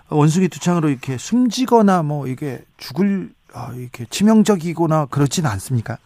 원숭이 0.09 0.47
두창으로 0.47 0.89
이렇게 0.89 1.17
숨지거나 1.17 2.03
뭐 2.03 2.27
이게 2.27 2.59
죽을 2.77 3.29
아, 3.53 3.71
이렇게 3.75 4.05
치명적이거나 4.05 5.07
그렇지는 5.07 5.49
않습니까? 5.49 5.97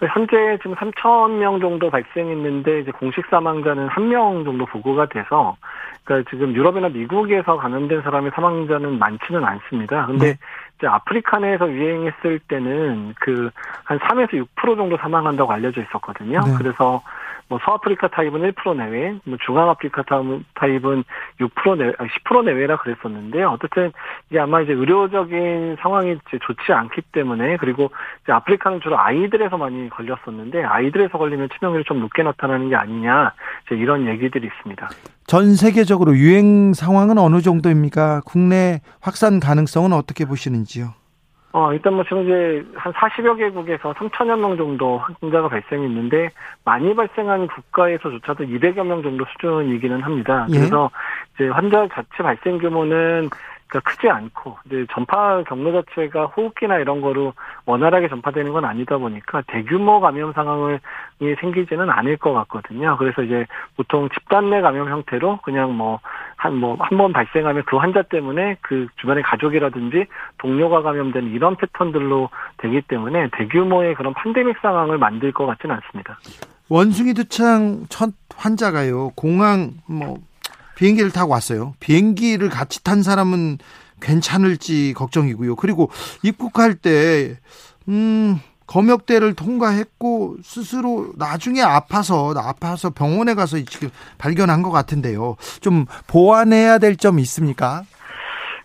그 0.00 0.06
현재 0.06 0.56
지금 0.62 0.74
3천 0.76 1.32
명 1.38 1.60
정도 1.60 1.90
발생했는데 1.90 2.80
이제 2.80 2.90
공식 2.90 3.26
사망자는 3.30 3.88
한 3.88 4.08
명 4.08 4.44
정도 4.44 4.64
보고가 4.64 5.06
돼서 5.06 5.56
그러니까 6.04 6.28
지금 6.30 6.54
유럽이나 6.54 6.88
미국에서 6.88 7.58
감염된 7.58 8.00
사람의 8.02 8.32
사망자는 8.34 8.98
많지는 8.98 9.44
않습니다. 9.44 10.06
근데 10.06 10.32
네. 10.32 10.38
이제 10.78 10.86
아프리카 10.86 11.38
내에서 11.38 11.70
유행했을 11.70 12.40
때는 12.48 13.14
그 13.20 13.50
한 13.90 13.98
3에서 13.98 14.46
6% 14.56 14.76
정도 14.76 14.96
사망한다고 14.96 15.52
알려져 15.52 15.82
있었거든요. 15.82 16.38
네. 16.40 16.54
그래서 16.56 17.02
뭐 17.50 17.58
서아프리카 17.64 18.06
타입은 18.08 18.52
1% 18.52 18.76
내외, 18.76 19.18
뭐 19.24 19.36
중앙아프리카 19.44 20.04
타입은 20.04 21.04
6% 21.40 21.76
내외, 21.76 21.92
10% 21.92 22.44
내외라 22.44 22.76
그랬었는데요. 22.76 23.50
어쨌든 23.50 23.92
이게 24.30 24.38
아마 24.38 24.60
이제 24.60 24.72
의료적인 24.72 25.78
상황이 25.82 26.12
이제 26.12 26.38
좋지 26.40 26.72
않기 26.72 27.02
때문에 27.12 27.56
그리고 27.56 27.90
이제 28.22 28.30
아프리카는 28.32 28.80
주로 28.80 28.96
아이들에서 29.00 29.58
많이 29.58 29.90
걸렸었는데 29.90 30.62
아이들에서 30.62 31.18
걸리면 31.18 31.48
치명률이 31.58 31.82
좀 31.84 31.98
높게 31.98 32.22
나타나는 32.22 32.68
게 32.68 32.76
아니냐 32.76 33.32
이제 33.66 33.74
이런 33.74 34.06
얘기들이 34.06 34.46
있습니다. 34.46 34.88
전 35.26 35.56
세계적으로 35.56 36.16
유행 36.16 36.72
상황은 36.72 37.18
어느 37.18 37.40
정도입니까? 37.40 38.20
국내 38.24 38.80
확산 39.00 39.40
가능성은 39.40 39.92
어떻게 39.92 40.24
보시는지요? 40.24 40.99
어, 41.52 41.72
일단 41.72 41.94
뭐 41.94 42.04
지금 42.04 42.22
이제 42.22 42.64
한 42.76 42.92
40여 42.92 43.36
개국에서 43.36 43.92
3천여 43.94 44.38
명 44.38 44.56
정도 44.56 44.98
확진자가 44.98 45.48
발생했는데 45.48 46.30
많이 46.64 46.94
발생한 46.94 47.48
국가에서조차도 47.48 48.44
200여 48.44 48.86
명 48.86 49.02
정도 49.02 49.24
수준이기는 49.32 50.00
합니다. 50.02 50.46
예. 50.50 50.58
그래서 50.58 50.90
이제 51.34 51.48
환자 51.48 51.88
자체 51.92 52.22
발생 52.22 52.58
규모는 52.58 53.30
그러니까 53.70 53.90
크지 53.90 54.08
않고 54.10 54.58
이제 54.66 54.84
전파 54.92 55.42
경로 55.44 55.72
자체가 55.72 56.26
호흡기나 56.26 56.78
이런 56.78 57.00
거로 57.00 57.32
원활하게 57.66 58.08
전파되는 58.08 58.52
건 58.52 58.64
아니다 58.64 58.98
보니까 58.98 59.42
대규모 59.46 60.00
감염 60.00 60.32
상황이 60.32 60.78
생기지는 61.40 61.88
않을 61.88 62.16
것 62.16 62.32
같거든요. 62.32 62.96
그래서 62.98 63.22
이제 63.22 63.46
보통 63.76 64.08
집단 64.10 64.50
내 64.50 64.60
감염 64.60 64.90
형태로 64.90 65.38
그냥 65.42 65.76
뭐 65.76 66.00
한 66.42 66.54
뭐 66.58 66.76
한 66.80 66.96
번 66.96 67.12
발생하면 67.12 67.64
그 67.66 67.76
환자 67.76 68.02
때문에 68.02 68.56
그 68.62 68.86
주변의 69.00 69.22
가족이라든지 69.22 70.06
동료가 70.38 70.82
감염되는 70.82 71.30
이런 71.30 71.56
패턴들로 71.56 72.30
되기 72.58 72.80
때문에 72.82 73.28
대규모의 73.36 73.94
그런 73.94 74.14
팬데믹 74.14 74.56
상황을 74.60 74.98
만들 74.98 75.32
것 75.32 75.46
같지는 75.46 75.76
않습니다. 75.76 76.18
원숭이 76.68 77.14
두창 77.14 77.84
첫 77.88 78.10
환자가요 78.34 79.10
공항 79.16 79.72
뭐 79.86 80.16
비행기를 80.80 81.10
타고 81.10 81.32
왔어요. 81.32 81.74
비행기를 81.78 82.48
같이 82.48 82.82
탄 82.82 83.02
사람은 83.02 83.58
괜찮을지 84.00 84.94
걱정이고요. 84.96 85.56
그리고 85.56 85.90
입국할 86.22 86.74
때, 86.74 87.36
음, 87.88 88.40
검역대를 88.66 89.34
통과했고 89.34 90.36
스스로 90.42 91.12
나중에 91.16 91.60
아파서 91.60 92.32
아파서 92.34 92.88
병원에 92.88 93.34
가서 93.34 93.58
지금 93.68 93.90
발견한 94.16 94.62
것 94.62 94.70
같은데요. 94.70 95.36
좀 95.60 95.84
보완해야 96.06 96.78
될 96.78 96.96
점 96.96 97.18
있습니까? 97.18 97.82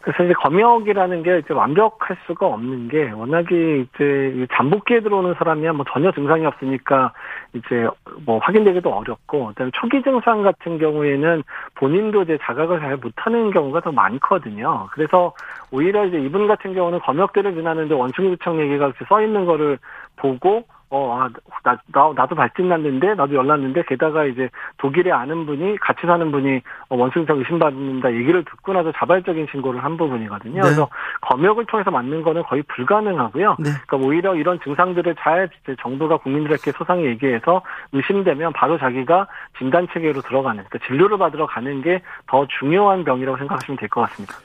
그래서 0.05 0.23
이제 0.23 0.33
검역이라는 0.33 1.23
게 1.23 1.39
이제 1.39 1.51
완벽할 1.51 2.15
수가 2.27 2.45
없는 2.45 2.89
게 2.89 3.09
워낙에 3.09 3.79
이제 3.79 4.45
잠복기에 4.53 4.99
들어오는 4.99 5.33
사람이야 5.33 5.73
뭐 5.73 5.83
전혀 5.91 6.11
증상이 6.11 6.45
없으니까 6.45 7.11
이제 7.53 7.87
뭐 8.23 8.37
확인되기도 8.37 8.87
어렵고 8.93 9.47
그다음에 9.47 9.71
초기 9.73 10.03
증상 10.03 10.43
같은 10.43 10.77
경우에는 10.77 11.41
본인도 11.73 12.21
이제 12.21 12.37
자각을 12.43 12.81
잘 12.81 12.97
못하는 12.97 13.49
경우가 13.49 13.81
더 13.81 13.91
많거든요. 13.91 14.89
그래서 14.91 15.33
오히려 15.71 16.05
이제 16.05 16.19
이분 16.19 16.45
같은 16.45 16.75
경우는 16.75 16.99
검역대를 16.99 17.55
지나는데 17.55 17.95
원숭이구청 17.95 18.61
얘기가 18.61 18.93
써 19.09 19.23
있는 19.23 19.45
거를 19.45 19.79
보고 20.17 20.65
어, 20.95 21.19
아, 21.19 21.29
나, 21.63 21.77
나, 21.91 22.13
나도 22.15 22.35
발진 22.35 22.69
났는데, 22.69 23.15
나도 23.15 23.33
열났는데, 23.35 23.83
게다가 23.87 24.23
이제 24.25 24.49
독일에 24.77 25.11
아는 25.11 25.45
분이, 25.45 25.77
같이 25.79 26.07
사는 26.07 26.31
분이 26.31 26.61
어, 26.87 26.95
원숭이성 26.95 27.39
의심받는다 27.39 28.13
얘기를 28.13 28.45
듣고 28.45 28.71
나서 28.71 28.93
자발적인 28.93 29.47
신고를 29.51 29.83
한 29.83 29.97
부분이거든요. 29.97 30.55
네. 30.55 30.61
그래서 30.61 30.87
검역을 31.21 31.65
통해서 31.65 31.91
맞는 31.91 32.23
거는 32.23 32.43
거의 32.43 32.63
불가능하고요. 32.63 33.57
네. 33.59 33.71
그러니까 33.85 34.07
오히려 34.07 34.35
이런 34.35 34.59
증상들을 34.63 35.15
잘 35.19 35.49
정부가 35.81 36.17
국민들에게 36.17 36.71
소상히 36.71 37.05
얘기해서 37.07 37.61
의심되면 37.91 38.53
바로 38.53 38.77
자기가 38.77 39.27
진단 39.57 39.87
체계로 39.91 40.21
들어가는, 40.21 40.63
그러니까 40.63 40.87
진료를 40.87 41.17
받으러 41.17 41.45
가는 41.47 41.81
게 41.81 42.01
더 42.27 42.45
중요한 42.59 43.03
병이라고 43.03 43.37
생각하시면 43.37 43.77
될 43.77 43.89
것 43.89 44.01
같습니다. 44.01 44.35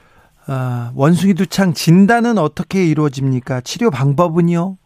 아, 0.47 0.91
원숭이 0.95 1.33
두창 1.33 1.73
진단은 1.73 2.37
어떻게 2.37 2.85
이루어집니까? 2.85 3.61
치료 3.61 3.89
방법은요? 3.91 4.77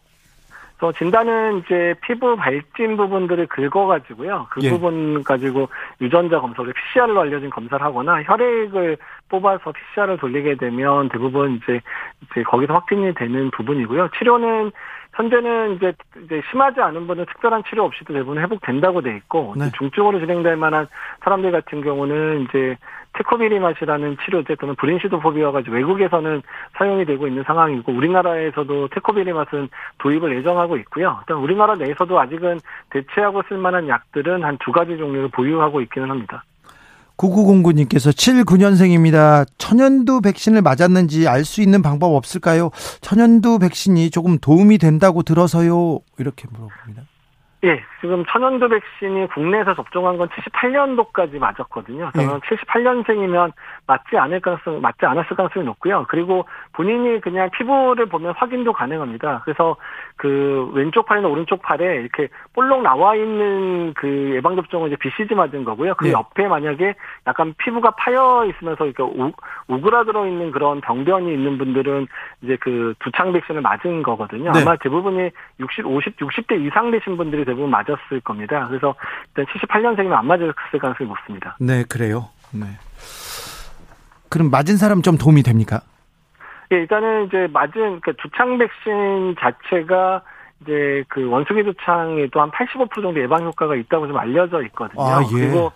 그 0.78 0.92
진단은 0.98 1.58
이제 1.58 1.94
피부 2.02 2.36
발진 2.36 2.96
부분들을 2.96 3.46
긁어가지고요. 3.46 4.48
그 4.50 4.60
예. 4.62 4.70
부분 4.70 5.22
가지고 5.24 5.68
유전자 6.00 6.38
검사를 6.40 6.70
PCR로 6.70 7.20
알려진 7.20 7.48
검사를 7.48 7.84
하거나 7.84 8.22
혈액을 8.22 8.98
뽑아서 9.28 9.72
PCR을 9.72 10.18
돌리게 10.18 10.56
되면 10.56 11.08
대부분 11.08 11.56
이제 11.56 11.80
이제 12.24 12.42
거기서 12.42 12.74
확진이 12.74 13.14
되는 13.14 13.50
부분이고요. 13.52 14.10
치료는 14.18 14.70
현재는 15.16 15.76
이제, 15.76 15.94
이제 16.24 16.42
심하지 16.50 16.80
않은 16.80 17.06
분은 17.06 17.24
특별한 17.26 17.64
치료 17.68 17.84
없이도 17.84 18.12
대부분 18.12 18.38
회복된다고 18.38 19.00
돼 19.00 19.16
있고 19.16 19.54
네. 19.56 19.70
중증으로 19.78 20.20
진행될 20.20 20.56
만한 20.56 20.86
사람들 21.24 21.52
같은 21.52 21.82
경우는 21.82 22.42
이제 22.42 22.76
테코비리맛이라는 23.14 24.18
치료제 24.22 24.54
또는 24.56 24.74
브린시도포비아가 24.74 25.62
외국에서는 25.66 26.42
사용이 26.76 27.06
되고 27.06 27.26
있는 27.26 27.44
상황이고 27.44 27.90
우리나라에서도 27.92 28.88
테코비리맛은 28.88 29.70
도입을 29.98 30.36
예정하고 30.36 30.76
있고요. 30.78 31.16
일단 31.22 31.38
우리나라 31.38 31.74
내에서도 31.76 32.20
아직은 32.20 32.60
대체하고 32.90 33.42
쓸만한 33.48 33.88
약들은 33.88 34.44
한 34.44 34.56
두 34.58 34.72
가지 34.72 34.96
종류를 34.98 35.28
보유하고 35.28 35.80
있기는 35.82 36.10
합니다. 36.10 36.42
9909님께서 37.16 38.12
79년생입니다. 38.12 39.46
천연두 39.58 40.20
백신을 40.20 40.62
맞았는지 40.62 41.28
알 41.28 41.44
수 41.44 41.62
있는 41.62 41.80
방법 41.80 42.14
없을까요? 42.14 42.70
천연두 43.00 43.58
백신이 43.60 44.10
조금 44.10 44.38
도움이 44.38 44.78
된다고 44.78 45.22
들어서요. 45.22 46.00
이렇게 46.18 46.46
물어봅니다. 46.50 47.02
예, 47.66 47.82
지금 48.00 48.24
천연두 48.26 48.68
백신이 48.68 49.26
국내에서 49.34 49.74
접종한 49.74 50.16
건 50.16 50.28
78년도까지 50.28 51.38
맞았거든요. 51.38 52.12
저는 52.14 52.34
예. 52.34 52.56
78년생이면 52.56 53.52
맞지 53.88 54.16
않을 54.16 54.40
가능성, 54.40 54.80
맞지 54.80 55.04
않았을 55.04 55.36
가능성이 55.36 55.66
높고요. 55.66 56.06
그리고 56.08 56.46
본인이 56.72 57.20
그냥 57.20 57.50
피부를 57.50 58.06
보면 58.06 58.34
확인도 58.36 58.72
가능합니다. 58.72 59.42
그래서 59.44 59.76
그 60.14 60.70
왼쪽 60.74 61.06
팔이나 61.06 61.26
오른쪽 61.26 61.60
팔에 61.62 61.96
이렇게 61.96 62.28
볼록 62.54 62.82
나와 62.82 63.16
있는 63.16 63.92
그 63.94 64.34
예방접종은 64.36 64.88
이제 64.88 64.96
BCG 64.96 65.34
맞은 65.34 65.64
거고요. 65.64 65.94
그 65.94 66.06
예. 66.06 66.12
옆에 66.12 66.46
만약에 66.46 66.94
약간 67.26 67.52
피부가 67.58 67.90
파여 67.92 68.46
있으면서 68.48 68.86
이렇게 68.86 69.02
우, 69.02 69.32
우그라들어 69.66 70.28
있는 70.28 70.52
그런 70.52 70.80
병변이 70.82 71.32
있는 71.32 71.58
분들은 71.58 72.06
이제 72.42 72.56
그 72.60 72.94
두창 73.00 73.32
백신을 73.32 73.60
맞은 73.60 74.04
거거든요. 74.04 74.52
네. 74.52 74.62
아마 74.62 74.76
대부분이 74.76 75.30
60, 75.58 75.86
50, 75.86 76.16
60대 76.16 76.64
이상 76.64 76.92
되신 76.92 77.16
분들이 77.16 77.44
대부분 77.44 77.55
맞았을 77.64 78.20
겁니다. 78.20 78.66
그래서 78.68 78.94
일단 79.36 79.46
78년생이면 79.54 80.12
안 80.12 80.26
맞을 80.26 80.52
가능성이 80.52 81.08
높습니다. 81.08 81.56
네, 81.60 81.84
그래요. 81.84 82.28
네. 82.52 82.66
그럼 84.28 84.50
맞은 84.50 84.76
사람 84.76 85.02
좀 85.02 85.16
도움이 85.16 85.42
됩니까? 85.42 85.80
예, 86.72 86.76
일단은 86.76 87.26
이제 87.26 87.48
맞은 87.52 88.00
그 88.00 88.14
두창 88.16 88.58
백신 88.58 89.36
자체가 89.38 90.22
이제 90.62 91.04
그 91.08 91.28
원숭이 91.28 91.62
두창에도 91.62 92.40
한 92.40 92.50
85% 92.50 93.02
정도 93.02 93.20
예방 93.20 93.44
효과가 93.44 93.76
있다고 93.76 94.08
좀 94.08 94.16
알려져 94.16 94.62
있거든요. 94.64 95.02
아, 95.02 95.22
예. 95.22 95.32
그리고 95.32 95.72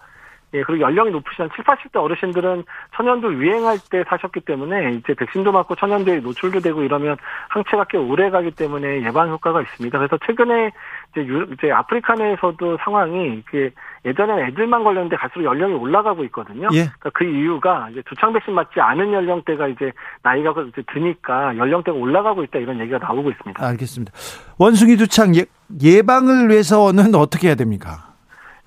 예, 0.53 0.63
그리고 0.63 0.81
연령이 0.81 1.11
높으신 1.11 1.49
7, 1.55 1.65
80대 1.65 2.03
어르신들은 2.03 2.65
천연두 2.97 3.33
유행할 3.35 3.79
때 3.91 4.05
사셨기 4.09 4.41
때문에 4.41 4.95
이제 4.95 5.15
백신도 5.15 5.53
맞고 5.53 5.77
천연두에 5.77 6.19
노출도 6.21 6.61
되고 6.61 6.83
이러면 6.83 7.17
항체가 7.49 7.85
꽤 7.85 7.99
오래 7.99 8.31
가기 8.31 8.51
때문에 8.53 9.03
예방 9.05 9.31
효과가 9.31 9.63
있습니다. 9.63 9.97
그래서 9.97 10.19
최근에 10.27 10.73
이제 11.13 11.27
유, 11.27 11.47
이제 11.53 11.71
아프리카 11.71 12.15
내에서도 12.15 12.79
상황이 12.83 13.43
그 13.47 13.71
예전에는 14.05 14.47
애들만 14.47 14.83
걸렸는데 14.83 15.17
갈수록 15.17 15.45
연령이 15.45 15.75
올라가고 15.75 16.25
있거든요. 16.25 16.69
예. 16.73 16.91
그러니까 16.99 17.11
그 17.15 17.25
이유가 17.25 17.89
이제 17.91 18.03
두창 18.07 18.33
백신 18.33 18.55
맞지 18.55 18.81
않은 18.81 19.13
연령대가 19.13 19.69
이제 19.69 19.93
나이가 20.23 20.53
이제 20.69 20.83
드니까 20.93 21.57
연령대가 21.57 21.97
올라가고 21.97 22.43
있다 22.45 22.59
이런 22.59 22.81
얘기가 22.81 22.99
나오고 22.99 23.31
있습니다. 23.31 23.65
알겠습니다. 23.65 24.13
원숭이 24.59 24.97
두창 24.97 25.37
예, 25.37 25.45
예방을 25.81 26.49
위해서는 26.49 27.15
어떻게 27.15 27.49
해야 27.49 27.55
됩니까? 27.55 28.10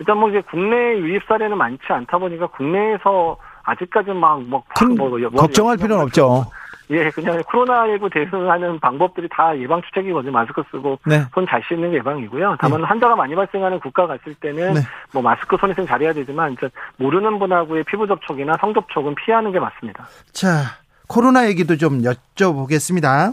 일단 0.03 0.17
뭐 0.17 0.29
이제 0.29 0.41
국내 0.51 0.97
유입 0.99 1.23
사례는 1.29 1.57
많지 1.57 1.81
않다 1.87 2.17
보니까 2.17 2.47
국내에서 2.47 3.37
아직까지 3.63 4.11
막, 4.11 4.41
뭐, 4.43 4.61
뭐, 4.97 5.09
뭐, 5.09 5.29
걱정할 5.31 5.77
필요는 5.77 6.03
없죠. 6.03 6.45
예, 6.89 7.09
그냥 7.11 7.41
코로나19 7.43 8.11
대응하는 8.11 8.81
방법들이 8.81 9.29
다 9.31 9.57
예방 9.57 9.81
추책이거든요. 9.81 10.33
마스크 10.33 10.61
쓰고 10.69 10.99
네. 11.05 11.23
손잘 11.33 11.63
씻는 11.65 11.91
게 11.91 11.97
예방이고요. 11.99 12.57
다만 12.59 12.81
네. 12.81 12.87
환자가 12.87 13.15
많이 13.15 13.33
발생하는 13.33 13.79
국가 13.79 14.05
갔을 14.05 14.35
때는 14.35 14.73
네. 14.73 14.81
뭐 15.13 15.21
마스크 15.21 15.55
손위생 15.57 15.85
잘해야 15.85 16.11
되지만 16.11 16.57
모르는 16.97 17.39
분하고의 17.39 17.85
피부 17.85 18.05
접촉이나 18.05 18.57
성 18.59 18.73
접촉은 18.73 19.15
피하는 19.15 19.53
게 19.53 19.59
맞습니다. 19.61 20.05
자, 20.33 20.63
코로나 21.07 21.47
얘기도 21.47 21.77
좀 21.77 22.01
여쭤보겠습니다. 22.01 23.31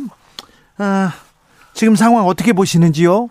아, 0.78 1.12
지금 1.72 1.96
상황 1.96 2.26
어떻게 2.26 2.52
보시는지요? 2.52 3.28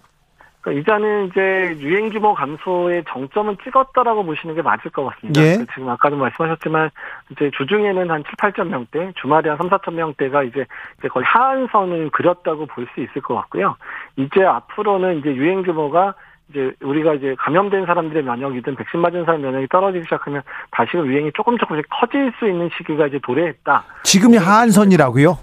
이자는 0.72 1.28
이제 1.28 1.78
유행 1.80 2.10
규모 2.10 2.34
감소의 2.34 3.04
정점은 3.08 3.58
찍었다라고 3.64 4.24
보시는 4.26 4.56
게 4.56 4.62
맞을 4.62 4.92
것 4.92 5.06
같습니다. 5.06 5.42
예. 5.42 5.58
지금 5.74 5.90
아까도 5.90 6.16
말씀하셨지만 6.18 6.90
이제 7.32 7.52
주중에는 7.58 8.10
한 8.10 8.24
7, 8.24 8.52
8천 8.52 8.68
명대, 8.68 9.14
주말에 9.22 9.50
한 9.50 9.58
3, 9.58 9.70
4천 9.70 9.94
명대가 9.94 10.44
이제 10.44 10.66
이제 11.00 11.08
거의 11.08 11.26
하한선을 11.26 12.10
그렸다고 12.12 12.66
볼 12.66 12.90
수 12.96 13.02
있을 13.02 13.22
것 13.22 13.36
같고요. 13.36 13.76
이제 14.16 14.44
앞으로는 14.44 15.20
이제 15.20 15.36
유행 15.36 15.62
규모가 15.62 16.16
이제 16.50 16.72
우리가 16.82 17.14
이제 17.14 17.36
감염된 17.38 17.86
사람들의 17.86 18.24
면역이든 18.24 18.76
백신 18.76 19.00
맞은 19.00 19.26
사람 19.26 19.42
면역이 19.42 19.68
떨어지기 19.68 20.06
시작하면 20.06 20.42
다시금 20.72 21.06
유행이 21.06 21.32
조금 21.36 21.58
조금씩 21.60 21.86
커질 21.92 22.34
수 22.40 22.48
있는 22.48 22.70
시기가 22.76 23.06
이제 23.08 23.20
도래했다. 23.22 23.84
지금이 24.04 24.38
하한선이라고요? 24.38 25.38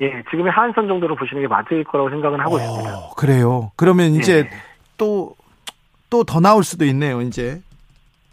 예, 0.00 0.22
지금의 0.30 0.52
하한선 0.52 0.88
정도로 0.88 1.14
보시는 1.16 1.42
게 1.42 1.48
맞을 1.48 1.84
거라고 1.84 2.10
생각은 2.10 2.40
하고 2.40 2.58
있습니다. 2.58 2.96
어, 2.96 3.14
그래요. 3.16 3.72
그러면 3.76 4.12
이제 4.12 4.38
예. 4.38 4.50
또또 4.98 6.24
더 6.26 6.40
나올 6.40 6.64
수도 6.64 6.84
있네요. 6.84 7.20
이제 7.22 7.60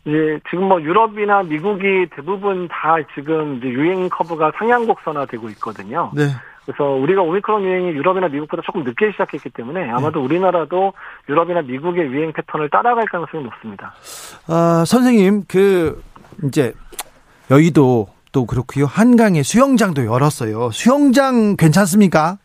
이제 0.05 0.39
지금 0.49 0.67
뭐 0.67 0.81
유럽이나 0.81 1.43
미국이 1.43 2.07
대부분 2.15 2.67
다 2.67 2.97
지금 3.15 3.57
이제 3.57 3.67
유행 3.67 4.09
커브가 4.09 4.51
상향 4.57 4.85
곡선화되고 4.85 5.49
있거든요. 5.51 6.11
네. 6.13 6.23
그래서 6.65 6.85
우리가 6.85 7.21
오미크론 7.21 7.63
유행이 7.63 7.89
유럽이나 7.89 8.27
미국보다 8.29 8.61
조금 8.65 8.83
늦게 8.83 9.11
시작했기 9.11 9.49
때문에 9.49 9.89
아마도 9.89 10.23
우리나라도 10.23 10.93
유럽이나 11.27 11.61
미국의 11.61 12.05
유행 12.07 12.31
패턴을 12.31 12.69
따라갈 12.69 13.05
가능성이 13.05 13.43
높습니다. 13.43 13.93
아, 14.47 14.83
선생님 14.85 15.43
그 15.47 16.01
이제 16.45 16.73
여의도 17.51 18.07
또 18.33 18.45
그렇고요. 18.45 18.85
한강에 18.85 19.43
수영장도 19.43 20.05
열었어요. 20.05 20.71
수영장 20.71 21.55
괜찮습니까? 21.55 22.37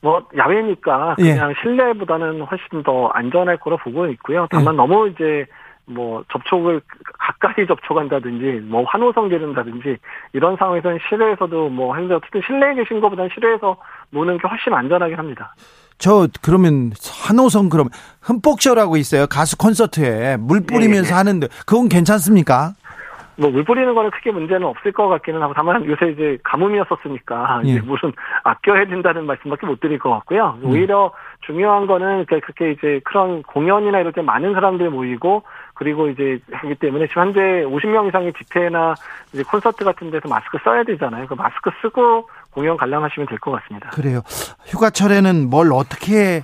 뭐 0.00 0.26
야외니까 0.36 1.16
예. 1.18 1.34
그냥 1.34 1.54
실내보다는 1.62 2.40
훨씬 2.40 2.82
더 2.82 3.08
안전할 3.08 3.58
거로 3.58 3.76
보고 3.76 4.06
있고요. 4.08 4.48
다만 4.50 4.74
너무 4.74 5.08
이제 5.08 5.46
뭐 5.84 6.24
접촉을 6.32 6.80
가까이 7.18 7.66
접촉한다든지 7.66 8.62
뭐 8.64 8.84
환호성 8.84 9.28
지른다든지 9.28 9.98
이런 10.32 10.56
상황에서는 10.56 10.98
실외에서도 11.08 11.68
뭐 11.68 11.94
하는데 11.94 12.14
어쨌든 12.14 12.40
실내에 12.46 12.74
계신 12.74 13.00
것보다는 13.00 13.28
실외에서 13.34 13.76
노는 14.10 14.38
게 14.38 14.48
훨씬 14.48 14.72
안전하긴 14.72 15.18
합니다. 15.18 15.54
저 15.98 16.26
그러면 16.40 16.92
한호성 17.28 17.68
그럼 17.68 17.88
흠뻑쇼라고 18.22 18.96
있어요. 18.96 19.26
가수 19.26 19.58
콘서트에 19.58 20.38
물 20.38 20.64
뿌리면서 20.64 21.10
예, 21.10 21.12
예. 21.12 21.14
하는데 21.14 21.48
그건 21.66 21.90
괜찮습니까? 21.90 22.72
뭐 23.40 23.50
물 23.50 23.64
뿌리는 23.64 23.94
거는 23.94 24.10
크게 24.10 24.30
문제는 24.32 24.66
없을 24.66 24.92
것 24.92 25.08
같기는 25.08 25.40
하고 25.42 25.54
다만 25.54 25.84
요새 25.86 26.10
이제 26.10 26.38
가뭄이었었으니까 26.44 27.62
예. 27.64 27.70
이제 27.70 27.80
물은 27.80 28.12
아껴야 28.44 28.84
된다는 28.86 29.26
말씀밖에 29.26 29.66
못 29.66 29.80
드릴 29.80 29.98
것 29.98 30.10
같고요. 30.10 30.58
음. 30.62 30.70
오히려 30.70 31.12
중요한 31.46 31.86
거는 31.86 32.26
그렇게 32.26 32.72
이제 32.72 33.00
그런 33.04 33.42
공연이나 33.42 34.00
이럴 34.00 34.12
때 34.12 34.20
많은 34.22 34.52
사람들이 34.54 34.88
모이고 34.90 35.42
그리고 35.74 36.08
이제 36.08 36.38
하기 36.52 36.74
때문에 36.74 37.06
지금 37.08 37.22
현재 37.22 37.40
50명 37.40 38.08
이상의 38.08 38.32
집회나 38.34 38.94
이제 39.32 39.42
콘서트 39.42 39.84
같은 39.84 40.10
데서 40.10 40.28
마스크 40.28 40.58
써야 40.62 40.84
되잖아요. 40.84 41.26
그 41.26 41.34
마스크 41.34 41.70
쓰고 41.80 42.28
공연 42.52 42.76
관람하시면 42.76 43.26
될 43.28 43.38
것 43.38 43.52
같습니다. 43.52 43.88
그래요. 43.90 44.20
휴가철에는 44.66 45.48
뭘 45.48 45.72
어떻게 45.72 46.42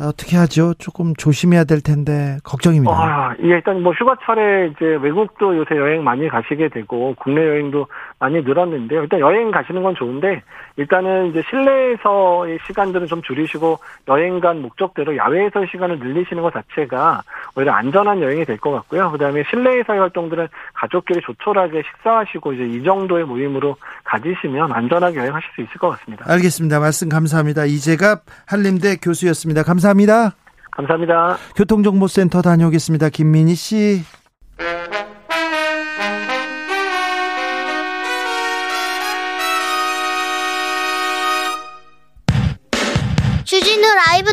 어떻게 0.00 0.36
하죠? 0.36 0.74
조금 0.74 1.14
조심해야 1.14 1.64
될 1.64 1.80
텐데 1.80 2.38
걱정입니다. 2.44 2.92
아, 2.92 3.34
예, 3.42 3.48
일단 3.48 3.82
뭐 3.82 3.92
휴가철에 3.92 4.68
이제 4.68 4.84
외국도 5.00 5.56
요새 5.56 5.76
여행 5.76 6.04
많이 6.04 6.28
가시게 6.28 6.68
되고 6.68 7.14
국내 7.18 7.46
여행도 7.46 7.86
많이 8.18 8.40
늘었는데요. 8.42 9.02
일단 9.02 9.20
여행 9.20 9.50
가시는 9.50 9.82
건 9.82 9.94
좋은데 9.94 10.42
일단은 10.76 11.26
이제 11.30 11.42
실내에서의 11.50 12.58
시간들은 12.66 13.06
좀 13.06 13.22
줄이시고 13.22 13.78
여행 14.08 14.40
간 14.40 14.62
목적대로 14.62 15.16
야외에서의 15.16 15.66
시간을 15.70 15.98
늘리시는 15.98 16.42
것 16.42 16.52
자체가 16.52 17.22
오히려 17.56 17.72
안전한 17.72 18.20
여행이 18.22 18.44
될 18.44 18.56
것 18.58 18.70
같고요. 18.72 19.10
그다음에 19.12 19.44
실내에서의 19.50 20.00
활동들은 20.00 20.48
가족끼리 20.74 21.20
조촐하게 21.20 21.82
식사하시고 21.82 22.54
이제 22.54 22.64
이 22.64 22.82
정도의 22.82 23.24
모임으로 23.24 23.76
가지시면 24.04 24.72
안전하게 24.72 25.18
여행하실 25.18 25.50
수 25.54 25.60
있을 25.62 25.72
것 25.78 25.90
같습니다. 25.90 26.24
알겠습니다. 26.26 26.80
말씀 26.80 27.08
감사합니다. 27.10 27.66
이재갑 27.66 28.22
한림대 28.46 28.96
교수였습니다. 29.02 29.62
감사합니다. 29.62 30.32
감사합니다. 30.70 31.36
교통정보센터 31.56 32.42
다녀오겠습니다. 32.42 33.08
김민희 33.10 33.54
씨. 33.54 34.02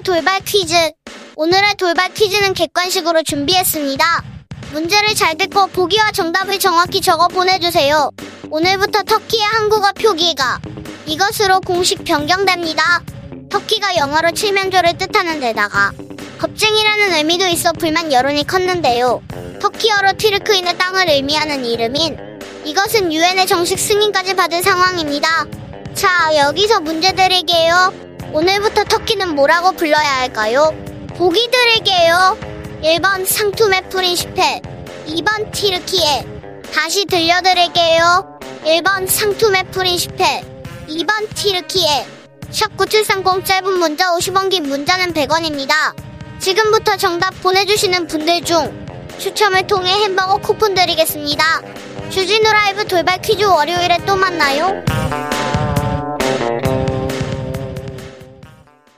돌발 0.04 0.42
퀴즈. 0.42 0.76
오늘의 1.36 1.76
돌발 1.78 2.14
퀴즈는 2.14 2.54
객관식으로 2.54 3.24
준비했습니다. 3.24 4.24
문제를 4.74 5.16
잘 5.16 5.38
듣고 5.38 5.68
보기와 5.68 6.12
정답을 6.12 6.60
정확히 6.60 7.00
적어 7.00 7.30
보내주세요. 7.30 8.12
오늘부터 8.50 9.04
터키의 9.04 9.44
한국어 9.44 9.94
표기가 9.94 10.60
이것으로 11.06 11.62
공식 11.62 12.04
변경됩니다. 12.04 13.02
터키가 13.50 13.96
영어로 13.96 14.32
칠면조를 14.32 14.98
뜻하는 14.98 15.40
데다가 15.40 15.92
겁쟁이라는 16.38 17.14
의미도 17.14 17.48
있어 17.48 17.72
불만 17.72 18.12
여론이 18.12 18.46
컸는데요. 18.46 19.22
터키어로 19.62 20.18
튀르크인의 20.18 20.78
땅을 20.78 21.10
의미하는 21.10 21.64
이름인 21.64 22.18
이것은 22.66 23.14
유엔의 23.14 23.48
정식 23.48 23.80
승인까지 23.80 24.36
받은 24.36 24.64
상황입니다. 24.64 25.46
자, 25.94 26.36
여기서 26.36 26.82
문제 26.82 27.14
드릴게요. 27.14 28.13
오늘부터 28.34 28.84
터키는 28.86 29.36
뭐라고 29.36 29.74
불러야 29.74 30.22
할까요? 30.22 30.74
보기 31.10 31.52
드릴게요. 31.52 32.36
1번 32.82 33.28
상투메 33.28 33.82
프린시페, 33.90 34.60
2번 35.06 35.52
티르키에. 35.52 36.26
다시 36.74 37.06
들려드릴게요. 37.06 38.40
1번 38.66 39.08
상투메 39.08 39.66
프린시페, 39.66 40.42
2번 40.90 41.30
티르키에. 41.36 42.08
샵9730 42.50 43.46
짧은 43.46 43.72
문자 43.72 44.12
50원 44.16 44.50
긴 44.50 44.64
문자는 44.64 45.14
100원입니다. 45.14 45.94
지금부터 46.40 46.98
정답 46.98 47.40
보내주시는 47.44 48.08
분들 48.08 48.44
중 48.44 48.88
추첨을 49.20 49.68
통해 49.68 49.92
햄버거 49.92 50.38
쿠폰 50.38 50.74
드리겠습니다. 50.74 51.62
주진우 52.10 52.52
라이브 52.52 52.84
돌발 52.88 53.22
퀴즈 53.22 53.44
월요일에 53.44 54.00
또 54.08 54.16
만나요. 54.16 54.84